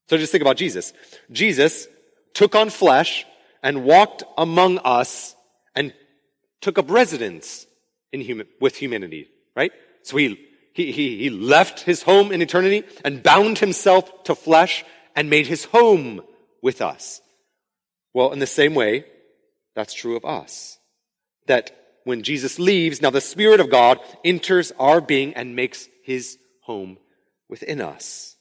[0.10, 0.94] So just think about Jesus.
[1.32, 1.88] Jesus
[2.34, 3.26] took on flesh
[3.64, 5.36] and walked among us
[5.76, 5.94] and
[6.62, 7.66] took up residence
[8.12, 9.72] in human, with humanity, right?
[10.04, 10.40] So he,
[10.74, 14.84] he, he, he left his home in eternity and bound himself to flesh
[15.16, 16.22] and made his home
[16.62, 17.22] with us.
[18.14, 19.06] Well, in the same way,
[19.76, 20.78] that's true of us.
[21.48, 21.72] That
[22.04, 26.98] when Jesus leaves, now the Spirit of God enters our being and makes his home
[27.48, 28.36] within us.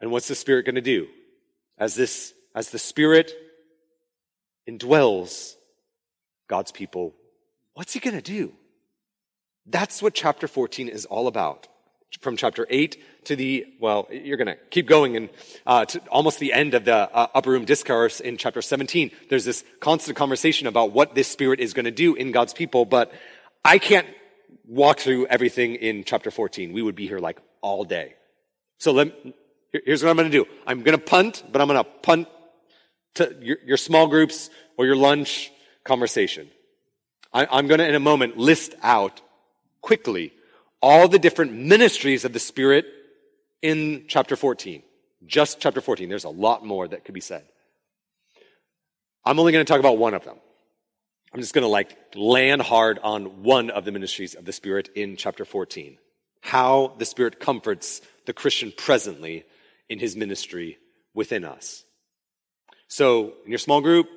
[0.00, 1.06] And what's the Spirit going to do?
[1.78, 3.32] As this, as the Spirit
[4.68, 5.54] indwells
[6.48, 7.14] God's people,
[7.74, 8.52] what's he going to do?
[9.66, 11.68] That's what chapter 14 is all about.
[12.20, 15.30] From chapter 8 to the, well, you're going to keep going and
[15.66, 19.10] uh, to almost the end of the uh, upper room discourse in chapter 17.
[19.30, 22.84] There's this constant conversation about what this Spirit is going to do in God's people,
[22.84, 23.12] but
[23.64, 24.06] I can't
[24.66, 26.72] walk through everything in chapter 14.
[26.72, 28.14] We would be here like all day.
[28.78, 29.12] So let,
[29.72, 30.50] here's what I'm going to do.
[30.66, 32.28] I'm going to punt, but I'm going to punt
[33.14, 35.52] to your, your, small groups or your lunch
[35.84, 36.50] conversation.
[37.32, 39.20] I, I'm going to, in a moment, list out
[39.80, 40.32] quickly
[40.82, 42.86] all the different ministries of the Spirit
[43.62, 44.82] in chapter 14.
[45.24, 46.08] Just chapter 14.
[46.08, 47.44] There's a lot more that could be said.
[49.24, 50.36] I'm only going to talk about one of them.
[51.32, 54.90] I'm just going to like land hard on one of the ministries of the Spirit
[54.94, 55.96] in chapter 14.
[56.42, 59.44] How the Spirit comforts the Christian presently
[59.88, 60.78] in his ministry
[61.14, 61.84] within us.
[62.88, 64.08] So, in your small group,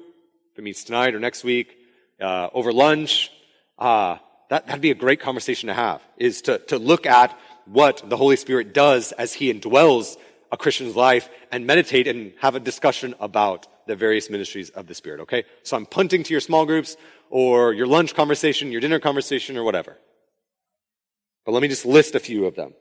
[0.52, 1.78] if it meets tonight or next week,
[2.20, 3.32] uh, over lunch,
[3.78, 4.18] uh,
[4.50, 8.18] that, that'd be a great conversation to have, is to, to look at what the
[8.18, 10.18] Holy Spirit does as he indwells
[10.52, 14.96] a Christian's life and meditate and have a discussion about the various ministries of the
[14.96, 15.44] Spirit, okay?
[15.64, 16.98] So I'm punting to your small groups
[17.30, 19.98] or your lunch conversation, your dinner conversation, or whatever.
[21.46, 22.74] But let me just list a few of them.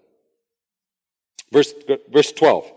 [1.53, 1.75] Verse,
[2.11, 2.71] verse 12.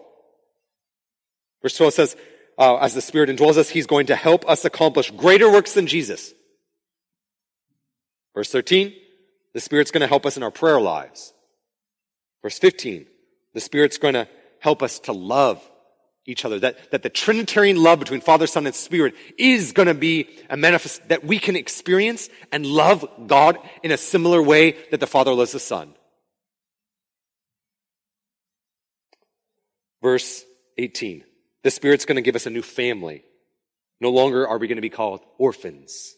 [1.61, 2.17] Verse 12 says,
[2.57, 5.87] uh, as the Spirit indwells us, He's going to help us accomplish greater works than
[5.87, 6.33] Jesus.
[8.37, 8.93] Verse 13,
[9.55, 11.33] the Spirit's going to help us in our prayer lives.
[12.43, 13.07] Verse 15,
[13.55, 14.27] the Spirit's going to
[14.59, 15.59] help us to love
[16.27, 16.59] each other.
[16.59, 20.55] That, that the Trinitarian love between Father, Son, and Spirit is going to be a
[20.55, 25.33] manifest that we can experience and love God in a similar way that the Father
[25.33, 25.95] loves the Son.
[30.03, 30.45] Verse
[30.77, 31.23] 18.
[31.63, 33.23] The Spirit's going to give us a new family.
[33.99, 36.13] No longer are we going to be called orphans,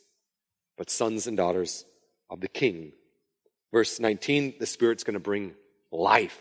[0.77, 1.85] but sons and daughters
[2.29, 2.91] of the King.
[3.71, 5.53] Verse 19, the Spirit's going to bring
[5.91, 6.39] life.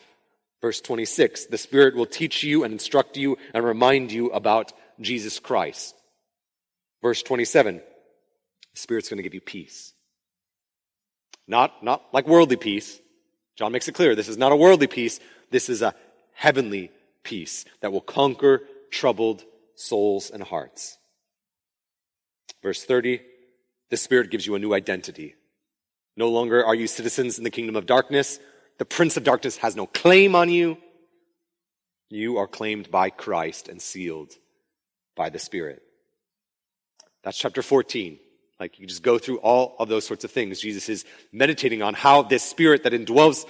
[0.61, 5.39] Verse 26, the Spirit will teach you and instruct you and remind you about Jesus
[5.39, 5.95] Christ.
[7.01, 7.83] Verse 27, the
[8.81, 9.93] Spirit's going to give you peace.
[11.47, 13.01] Not, not like worldly peace.
[13.57, 15.21] John makes it clear this is not a worldly peace.
[15.51, 15.95] This is a
[16.35, 16.91] heavenly
[17.23, 20.99] peace that will conquer troubled souls and hearts.
[22.63, 23.21] Verse 30,
[23.91, 25.35] the Spirit gives you a new identity.
[26.19, 28.41] No longer are you citizens in the kingdom of darkness,
[28.79, 30.77] the prince of darkness has no claim on you.
[32.11, 34.33] You are claimed by Christ and sealed
[35.15, 35.81] by the Spirit.
[37.23, 38.19] That's chapter 14.
[38.59, 40.59] Like you just go through all of those sorts of things.
[40.59, 43.47] Jesus is meditating on how this Spirit that indwells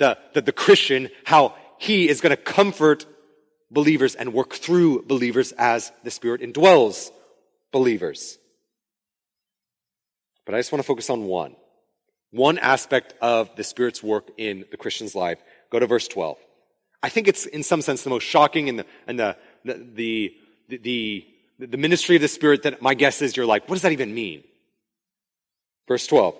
[0.00, 3.06] the, the, the Christian, how he is going to comfort
[3.70, 7.12] believers and work through believers as the Spirit indwells
[7.70, 8.38] believers.
[10.44, 11.54] But I just want to focus on one
[12.30, 15.38] one aspect of the Spirit's work in the Christian's life.
[15.70, 16.38] Go to verse 12.
[17.02, 20.34] I think it's in some sense the most shocking and the, and the, the,
[20.68, 21.26] the,
[21.58, 23.92] the, the ministry of the Spirit that my guess is you're like, what does that
[23.92, 24.42] even mean?
[25.86, 26.34] Verse 12.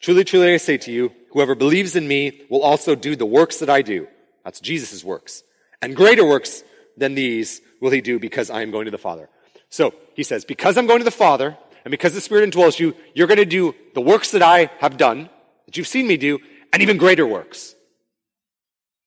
[0.00, 3.58] Truly, truly, I say to you, whoever believes in me will also do the works
[3.58, 4.08] that I do.
[4.44, 5.42] That's Jesus' works.
[5.82, 6.62] And greater works
[6.96, 9.28] than these will he do because I am going to the Father.
[9.68, 12.94] So he says, because I'm going to the Father, and because the Spirit indwells you,
[13.14, 15.30] you're going to do the works that I have done,
[15.66, 16.38] that you've seen me do,
[16.72, 17.74] and even greater works.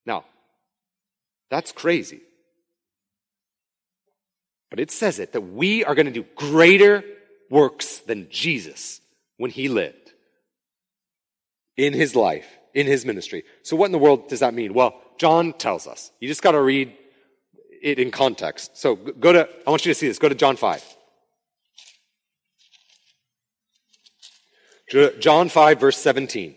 [0.06, 0.26] Now,
[1.50, 2.22] that's crazy.
[4.69, 7.04] But it says it that we are going to do greater
[7.50, 9.02] works than Jesus
[9.38, 10.13] when he lived
[11.78, 13.44] in his life, in his ministry.
[13.62, 14.74] So what in the world does that mean?
[14.74, 16.12] Well, John tells us.
[16.19, 16.96] You just got to read
[17.82, 18.78] it in context.
[18.78, 20.17] So go to, I want you to see this.
[20.17, 20.84] Go to John 5.
[25.19, 26.56] John 5 verse 17.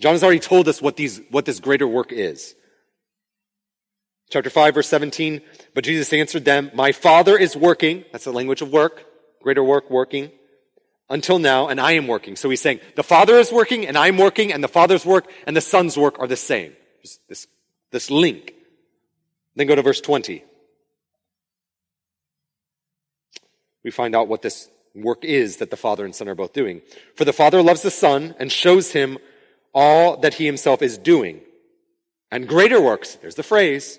[0.00, 2.54] John has already told us what these, what this greater work is.
[4.30, 5.40] Chapter 5 verse 17.
[5.74, 8.04] But Jesus answered them, my father is working.
[8.12, 9.04] That's the language of work.
[9.42, 10.30] Greater work, working.
[11.08, 12.34] Until now, and I am working.
[12.34, 15.54] So he's saying, the father is working, and I'm working, and the father's work and
[15.54, 16.72] the son's work are the same.
[17.28, 17.46] This,
[17.90, 18.54] this link.
[19.54, 20.42] Then go to verse 20.
[23.84, 26.82] we find out what this work is that the Father and Son are both doing.
[27.16, 29.18] For the Father loves the Son and shows him
[29.72, 31.40] all that he himself is doing.
[32.30, 33.98] And greater works, there's the phrase,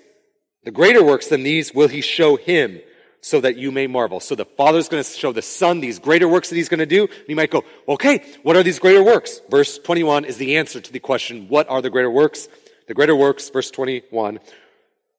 [0.64, 2.80] the greater works than these will he show him
[3.20, 4.20] so that you may marvel.
[4.20, 6.86] So the Father's going to show the Son these greater works that he's going to
[6.86, 7.02] do.
[7.06, 9.40] And you might go, okay, what are these greater works?
[9.50, 12.48] Verse 21 is the answer to the question, what are the greater works?
[12.88, 14.38] The greater works, verse 21,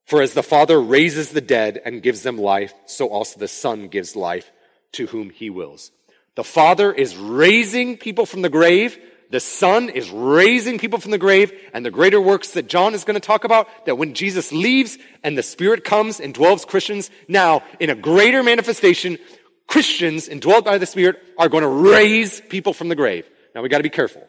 [0.06, 3.88] for as the Father raises the dead and gives them life, so also the Son
[3.88, 4.50] gives life
[4.92, 5.90] to whom he wills.
[6.34, 8.98] The Father is raising people from the grave.
[9.30, 11.52] The Son is raising people from the grave.
[11.74, 14.98] And the greater works that John is going to talk about, that when Jesus leaves
[15.22, 19.18] and the Spirit comes and dwells Christians, now in a greater manifestation,
[19.66, 23.28] Christians indwelt by the Spirit are going to raise people from the grave.
[23.54, 24.26] Now we got to be careful.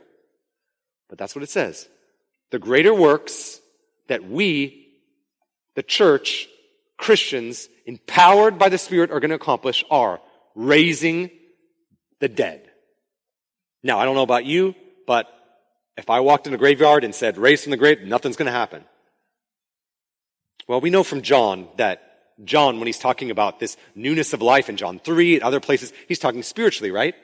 [1.08, 1.88] But that's what it says.
[2.52, 3.62] The greater works
[4.08, 4.88] that we,
[5.76, 6.50] the church,
[6.98, 10.20] Christians, empowered by the Spirit are going to accomplish are
[10.60, 11.32] raising
[12.20, 12.70] the dead.
[13.82, 14.76] Now, I don't know about you,
[15.08, 15.28] but
[15.98, 18.52] if I walked in a graveyard and said, raise from the grave, nothing's going to
[18.52, 18.84] happen.
[20.68, 22.02] Well, we know from John that
[22.44, 25.94] John, when he's talking about this newness of life in John 3 and other places,
[26.10, 27.16] he's talking spiritually, right?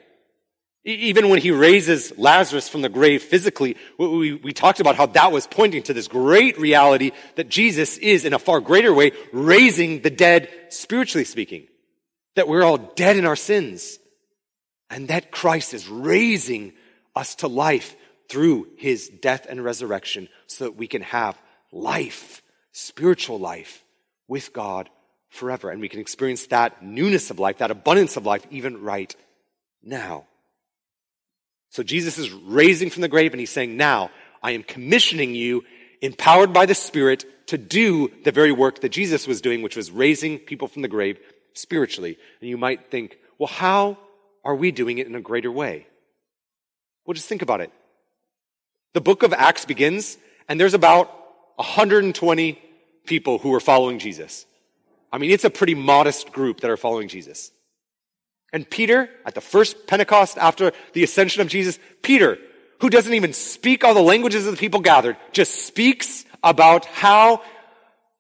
[0.85, 5.31] Even when he raises Lazarus from the grave physically, we, we, talked about how that
[5.31, 10.01] was pointing to this great reality that Jesus is, in a far greater way, raising
[10.01, 11.67] the dead, spiritually speaking
[12.35, 13.99] that we're all dead in our sins
[14.89, 16.73] and that Christ is raising
[17.15, 17.95] us to life
[18.29, 21.39] through his death and resurrection so that we can have
[21.71, 23.83] life, spiritual life
[24.27, 24.89] with God
[25.29, 25.69] forever.
[25.69, 29.15] And we can experience that newness of life, that abundance of life even right
[29.83, 30.25] now.
[31.69, 34.11] So Jesus is raising from the grave and he's saying, now
[34.41, 35.63] I am commissioning you,
[36.01, 39.91] empowered by the Spirit, to do the very work that Jesus was doing, which was
[39.91, 41.19] raising people from the grave
[41.55, 42.17] spiritually.
[42.39, 43.97] And you might think, well, how
[44.43, 45.87] are we doing it in a greater way?
[47.05, 47.71] Well, just think about it.
[48.93, 51.07] The book of Acts begins, and there's about
[51.55, 52.61] 120
[53.05, 54.45] people who are following Jesus.
[55.11, 57.51] I mean, it's a pretty modest group that are following Jesus.
[58.53, 62.37] And Peter, at the first Pentecost after the ascension of Jesus, Peter,
[62.79, 67.41] who doesn't even speak all the languages of the people gathered, just speaks about how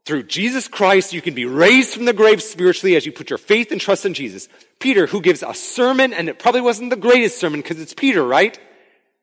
[0.05, 3.39] through Jesus Christ, you can be raised from the grave spiritually as you put your
[3.39, 4.47] faith and trust in Jesus.
[4.79, 8.23] Peter, who gives a sermon, and it probably wasn't the greatest sermon because it's Peter,
[8.23, 8.59] right?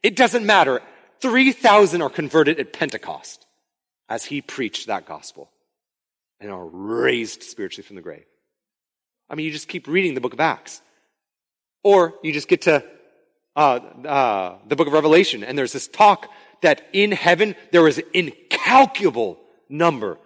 [0.03, 0.83] It doesn't matter.
[1.21, 3.47] 3,000 are converted at Pentecost
[4.09, 5.51] as he preached that gospel
[6.41, 8.25] and are raised spiritually from the grave.
[9.31, 10.83] I mean, you just keep reading the book of Acts.
[11.85, 12.85] Or you just get to
[13.55, 16.29] uh, uh, the book of Revelation, and there's this talk
[16.63, 20.19] that in heaven there is an incalculable number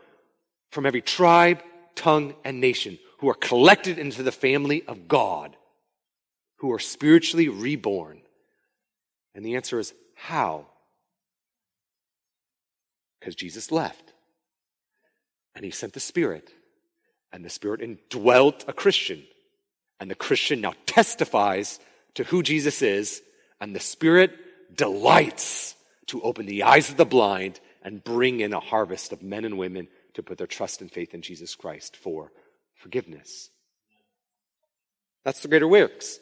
[0.76, 1.62] from every tribe,
[1.94, 5.56] tongue, and nation who are collected into the family of God,
[6.58, 8.20] who are spiritually reborn.
[9.34, 10.66] And the answer is how?
[13.18, 14.12] Because Jesus left.
[15.54, 16.52] And he sent the Spirit.
[17.32, 19.22] And the Spirit indwelt a Christian.
[19.98, 21.80] And the Christian now testifies
[22.16, 23.22] to who Jesus is.
[23.62, 24.36] And the Spirit
[24.76, 25.74] delights
[26.08, 29.56] to open the eyes of the blind and bring in a harvest of men and
[29.56, 32.32] women to put their trust and faith in Jesus Christ for
[32.74, 33.50] forgiveness.
[35.24, 36.18] That's the greater works.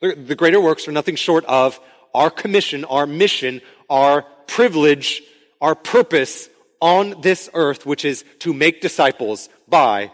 [0.00, 1.80] The greater works are nothing short of
[2.12, 5.22] our commission, our mission, our privilege,
[5.60, 6.48] our purpose
[6.80, 10.10] on this earth, which is to make disciples by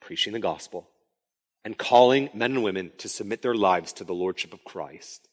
[0.00, 0.88] preaching the gospel
[1.64, 5.28] and calling men and women to submit their lives to the Lordship of Christ.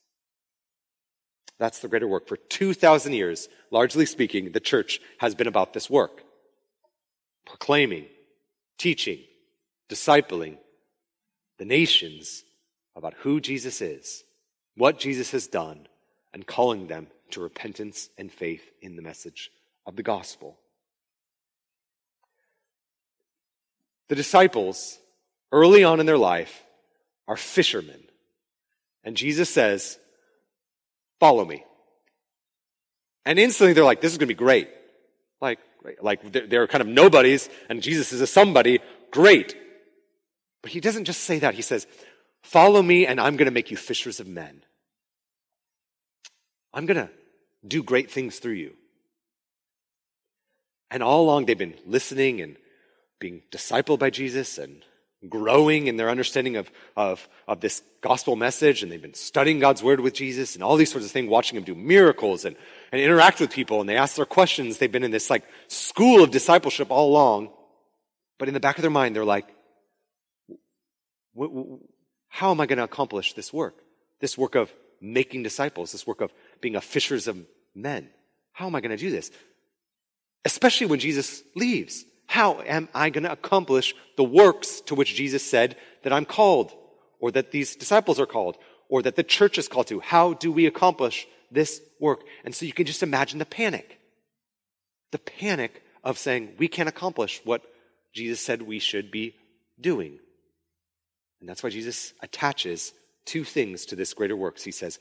[1.58, 2.28] That's the greater work.
[2.28, 6.22] For 2,000 years, largely speaking, the church has been about this work
[7.48, 8.04] proclaiming,
[8.76, 9.18] teaching,
[9.88, 10.58] discipling
[11.58, 12.44] the nations
[12.94, 14.22] about who Jesus is,
[14.76, 15.88] what Jesus has done,
[16.32, 19.50] and calling them to repentance and faith in the message
[19.86, 20.58] of the gospel.
[24.08, 24.98] The disciples,
[25.50, 26.62] early on in their life,
[27.26, 28.02] are fishermen.
[29.04, 29.98] And Jesus says,
[31.18, 31.64] Follow me.
[33.24, 34.68] And instantly they're like, This is going to be great.
[35.40, 35.58] Like,
[36.00, 38.80] like they're kind of nobodies, and Jesus is a somebody.
[39.10, 39.56] Great.
[40.62, 41.54] But he doesn't just say that.
[41.54, 41.86] He says,
[42.42, 44.62] Follow me, and I'm going to make you fishers of men.
[46.72, 47.10] I'm going to
[47.66, 48.74] do great things through you.
[50.90, 52.56] And all along, they've been listening and
[53.18, 54.82] being discipled by Jesus and
[55.28, 59.82] growing in their understanding of, of, of this gospel message, and they've been studying God's
[59.82, 62.56] word with Jesus and all these sorts of things, watching him do miracles and,
[62.90, 64.78] and interact with people, and they ask their questions.
[64.78, 67.50] They've been in this like school of discipleship all along.
[68.38, 69.46] But in the back of their mind, they're like,
[72.28, 73.74] How am I going to accomplish this work?
[74.20, 77.36] This work of making disciples, this work of being a fishers of
[77.74, 78.08] men.
[78.52, 79.30] How am I going to do this?
[80.44, 82.04] Especially when Jesus leaves.
[82.26, 86.72] How am I going to accomplish the works to which Jesus said that I'm called,
[87.20, 88.56] or that these disciples are called,
[88.88, 90.00] or that the church is called to?
[90.00, 92.20] How do we accomplish this work?
[92.44, 93.98] And so you can just imagine the panic.
[95.12, 97.62] The panic of saying, we can't accomplish what
[98.14, 99.34] Jesus said we should be
[99.80, 100.18] doing.
[101.40, 102.92] And that's why Jesus attaches
[103.24, 104.64] two things to this greater works.
[104.64, 104.98] He says,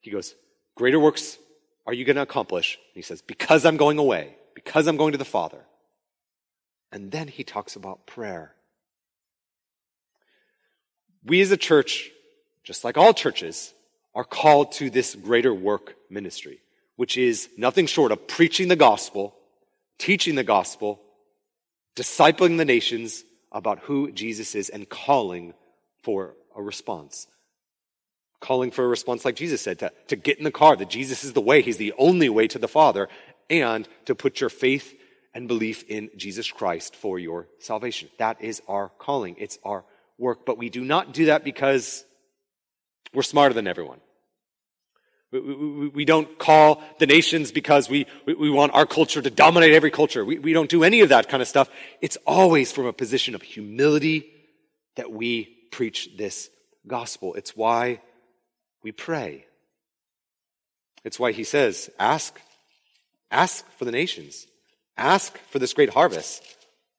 [0.00, 0.34] He goes,
[0.76, 1.38] Greater works
[1.86, 2.78] are you going to accomplish?
[2.94, 5.64] he says, Because I'm going away, because I'm going to the Father.
[6.90, 8.52] And then he talks about prayer.
[11.24, 12.10] We as a church,
[12.64, 13.72] just like all churches,
[14.16, 16.58] are called to this greater work ministry,
[16.96, 19.36] which is nothing short of preaching the gospel,
[19.98, 21.02] teaching the gospel,
[21.94, 25.52] discipling the nations about who Jesus is, and calling
[26.02, 27.26] for a response.
[28.40, 31.22] Calling for a response like Jesus said, to, to get in the car, that Jesus
[31.22, 33.10] is the way, He's the only way to the Father,
[33.50, 34.98] and to put your faith
[35.34, 38.08] and belief in Jesus Christ for your salvation.
[38.18, 39.36] That is our calling.
[39.38, 39.84] It's our
[40.16, 40.46] work.
[40.46, 42.02] But we do not do that because
[43.12, 44.00] we're smarter than everyone.
[45.40, 49.72] We, we, we don't call the nations because we, we, want our culture to dominate
[49.72, 50.24] every culture.
[50.24, 51.68] We, we don't do any of that kind of stuff.
[52.00, 54.32] It's always from a position of humility
[54.96, 56.50] that we preach this
[56.86, 57.34] gospel.
[57.34, 58.00] It's why
[58.82, 59.46] we pray.
[61.04, 62.40] It's why he says, ask,
[63.30, 64.46] ask for the nations.
[64.96, 66.42] Ask for this great harvest.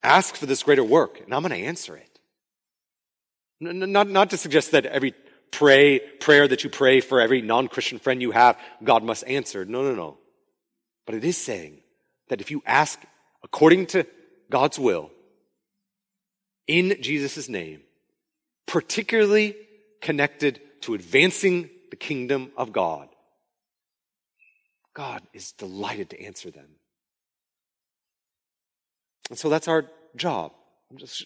[0.03, 2.19] Ask for this greater work, and I'm going to answer it.
[3.59, 5.13] Not, not to suggest that every
[5.51, 9.65] pray, prayer that you pray for every non-Christian friend you have, God must answer.
[9.65, 10.17] No, no, no.
[11.05, 11.81] But it is saying
[12.29, 12.99] that if you ask
[13.43, 14.05] according to
[14.49, 15.11] God's will,
[16.67, 17.81] in Jesus' name,
[18.65, 19.55] particularly
[20.01, 23.07] connected to advancing the kingdom of God,
[24.93, 26.67] God is delighted to answer them.
[29.29, 29.85] And so that's our
[30.15, 30.51] job.
[30.91, 31.25] I'm just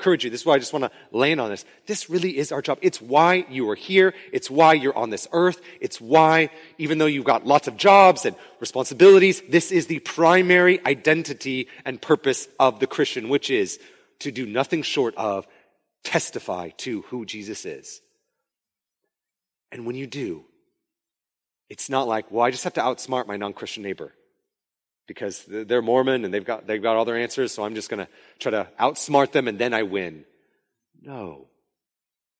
[0.00, 0.30] encourage you.
[0.30, 1.66] This is why I just want to land on this.
[1.86, 2.78] This really is our job.
[2.80, 4.14] It's why you are here.
[4.32, 5.60] It's why you're on this earth.
[5.78, 6.48] It's why,
[6.78, 12.00] even though you've got lots of jobs and responsibilities, this is the primary identity and
[12.00, 13.78] purpose of the Christian, which is
[14.20, 15.46] to do nothing short of
[16.02, 18.00] testify to who Jesus is.
[19.70, 20.44] And when you do,
[21.68, 24.12] it's not like, well, I just have to outsmart my non Christian neighbor
[25.10, 27.98] because they're Mormon and they've got, they've got all their answers, so I'm just going
[27.98, 28.08] to
[28.38, 30.24] try to outsmart them and then I win.
[31.02, 31.48] No.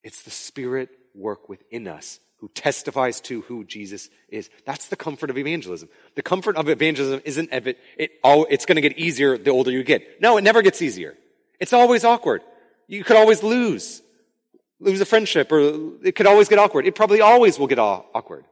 [0.05, 4.51] It's the Spirit work within us who testifies to who Jesus is.
[4.67, 5.89] That's the comfort of evangelism.
[6.15, 9.73] The comfort of evangelism isn't it, it oh, it's going to get easier the older
[9.73, 10.23] you get.
[10.23, 11.17] No, it never gets easier.
[11.59, 12.43] It's always awkward.
[12.87, 14.01] You could always lose.
[14.79, 15.61] Lose a friendship or
[16.05, 16.87] it could always get awkward.
[16.87, 18.45] It probably always will get awkward.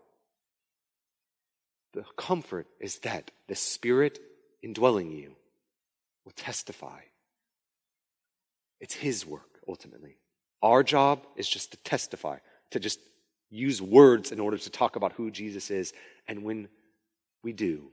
[1.98, 4.20] The comfort is that the Spirit
[4.62, 5.34] indwelling you
[6.24, 7.00] will testify.
[8.78, 10.18] It's His work, ultimately.
[10.62, 12.36] Our job is just to testify,
[12.70, 13.00] to just
[13.50, 15.92] use words in order to talk about who Jesus is.
[16.28, 16.68] And when
[17.42, 17.90] we do,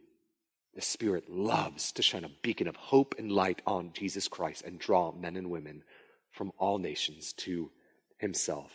[0.75, 4.77] the Spirit loves to shine a beacon of hope and light on Jesus Christ and
[4.77, 5.83] draw men and women
[6.29, 7.71] from all nations to
[8.19, 8.71] Himself.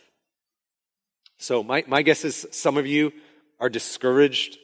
[1.37, 3.13] So, my, my guess is some of you
[3.61, 4.57] are discouraged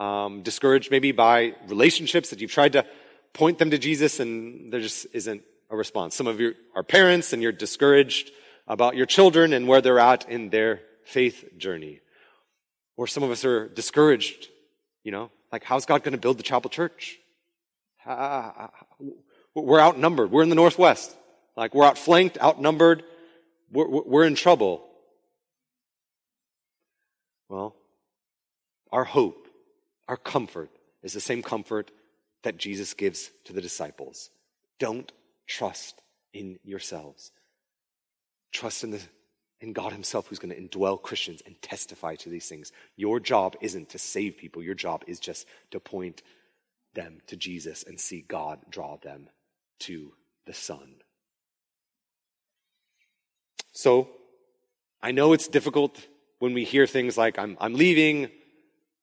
[0.00, 2.84] um, discouraged maybe by relationships that you've tried to
[3.32, 6.14] point them to Jesus and there just isn't a response.
[6.14, 8.30] Some of you are parents and you're discouraged
[8.66, 12.00] about your children and where they're at in their faith journey.
[12.96, 14.48] Or some of us are discouraged,
[15.02, 17.18] you know, like how's God going to build the chapel church?
[19.54, 20.30] We're outnumbered.
[20.30, 21.14] We're in the Northwest.
[21.56, 23.02] Like we're outflanked, outnumbered.
[23.70, 24.84] We're, we're in trouble.
[27.48, 27.76] Well,
[28.90, 29.41] our hope
[30.12, 30.68] our comfort
[31.02, 31.90] is the same comfort
[32.42, 34.28] that Jesus gives to the disciples.
[34.78, 35.10] Don't
[35.46, 36.02] trust
[36.34, 37.32] in yourselves.
[38.52, 39.00] Trust in, the,
[39.62, 42.72] in God Himself, who's going to indwell Christians and testify to these things.
[42.94, 46.20] Your job isn't to save people, your job is just to point
[46.92, 49.30] them to Jesus and see God draw them
[49.78, 50.12] to
[50.44, 50.96] the Son.
[53.72, 54.10] So,
[55.02, 56.06] I know it's difficult
[56.38, 58.30] when we hear things like, I'm, I'm leaving,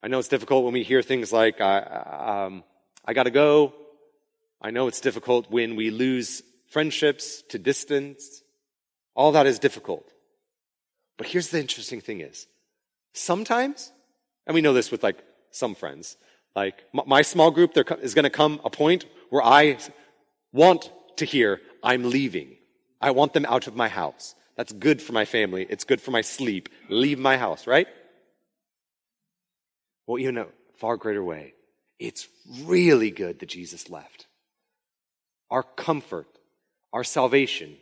[0.02, 2.64] I know it's difficult when we hear things like, I, um,
[3.06, 3.74] I gotta go.
[4.62, 8.42] I know it's difficult when we lose friendships to distance.
[9.16, 10.06] All that is difficult.
[11.18, 12.48] But here's the interesting thing is,
[13.14, 13.92] sometimes,
[14.48, 15.22] and we know this with like
[15.52, 16.16] some friends,
[16.56, 19.78] like my small group, there is going to come a point where I
[20.54, 22.56] want to hear, I'm leaving.
[23.02, 24.36] I want them out of my house.
[24.58, 25.66] That's good for my family.
[25.70, 26.70] It's good for my sleep.
[26.90, 27.88] Leave my house, right?
[30.10, 30.48] Well, even a
[30.78, 31.54] far greater way,
[32.00, 32.28] it's
[32.64, 34.26] really good that Jesus left.
[35.52, 36.26] Our comfort,
[36.92, 37.78] our salvation,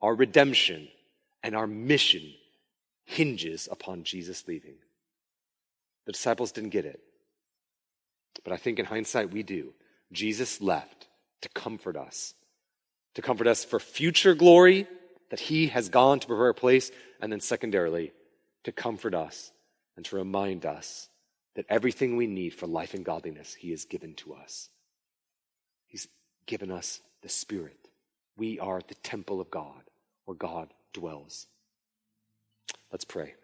[0.00, 0.88] our redemption,
[1.42, 2.32] and our mission
[3.04, 4.76] hinges upon Jesus leaving.
[6.06, 6.98] The disciples didn't get it.
[8.42, 9.74] But I think in hindsight, we do.
[10.12, 11.08] Jesus left
[11.42, 12.32] to comfort us,
[13.16, 14.86] to comfort us for future glory
[15.28, 18.14] that he has gone to prepare a place, and then secondarily,
[18.64, 19.52] to comfort us
[19.94, 21.10] and to remind us
[21.56, 24.68] that everything we need for life and godliness, he has given to us.
[25.86, 26.06] He's
[26.44, 27.88] given us the Spirit.
[28.36, 29.80] We are the temple of God
[30.26, 31.46] where God dwells.
[32.92, 33.34] Let's pray.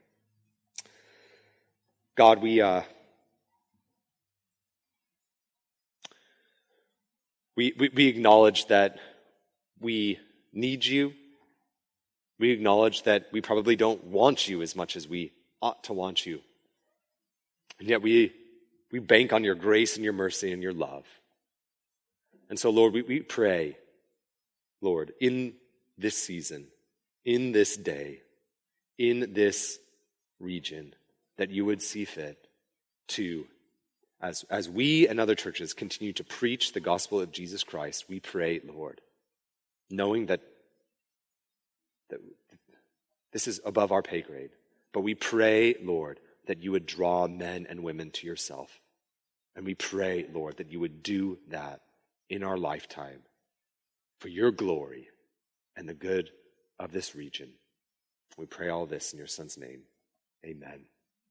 [2.15, 2.83] God, we, uh,
[7.57, 8.99] we, we, we acknowledge that
[9.81, 10.19] we
[10.53, 11.15] need you.
[12.39, 15.33] We acknowledge that we probably don't want you as much as we
[15.63, 16.43] ought to want you.
[17.79, 18.33] And yet we,
[18.91, 21.05] we bank on your grace and your mercy and your love.
[22.49, 23.77] And so, Lord, we, we pray,
[24.81, 25.55] Lord, in
[25.97, 26.67] this season,
[27.25, 28.21] in this day,
[28.99, 29.79] in this
[30.39, 30.95] region,
[31.39, 32.47] that you would see fit
[33.09, 33.47] to,
[34.21, 38.21] as, as we and other churches continue to preach the gospel of Jesus Christ, we
[38.21, 39.01] pray, Lord,
[39.91, 40.41] knowing that,
[42.11, 42.21] that
[43.33, 44.51] this is above our pay grade,
[44.93, 48.81] but we pray, Lord, that you would draw men and women to yourself.
[49.55, 51.81] And we pray, Lord, that you would do that
[52.29, 53.21] in our lifetime
[54.19, 55.09] for your glory
[55.77, 56.31] and the good
[56.79, 57.51] of this region.
[58.39, 59.83] We pray all this in your Son's name.
[60.45, 60.87] Amen.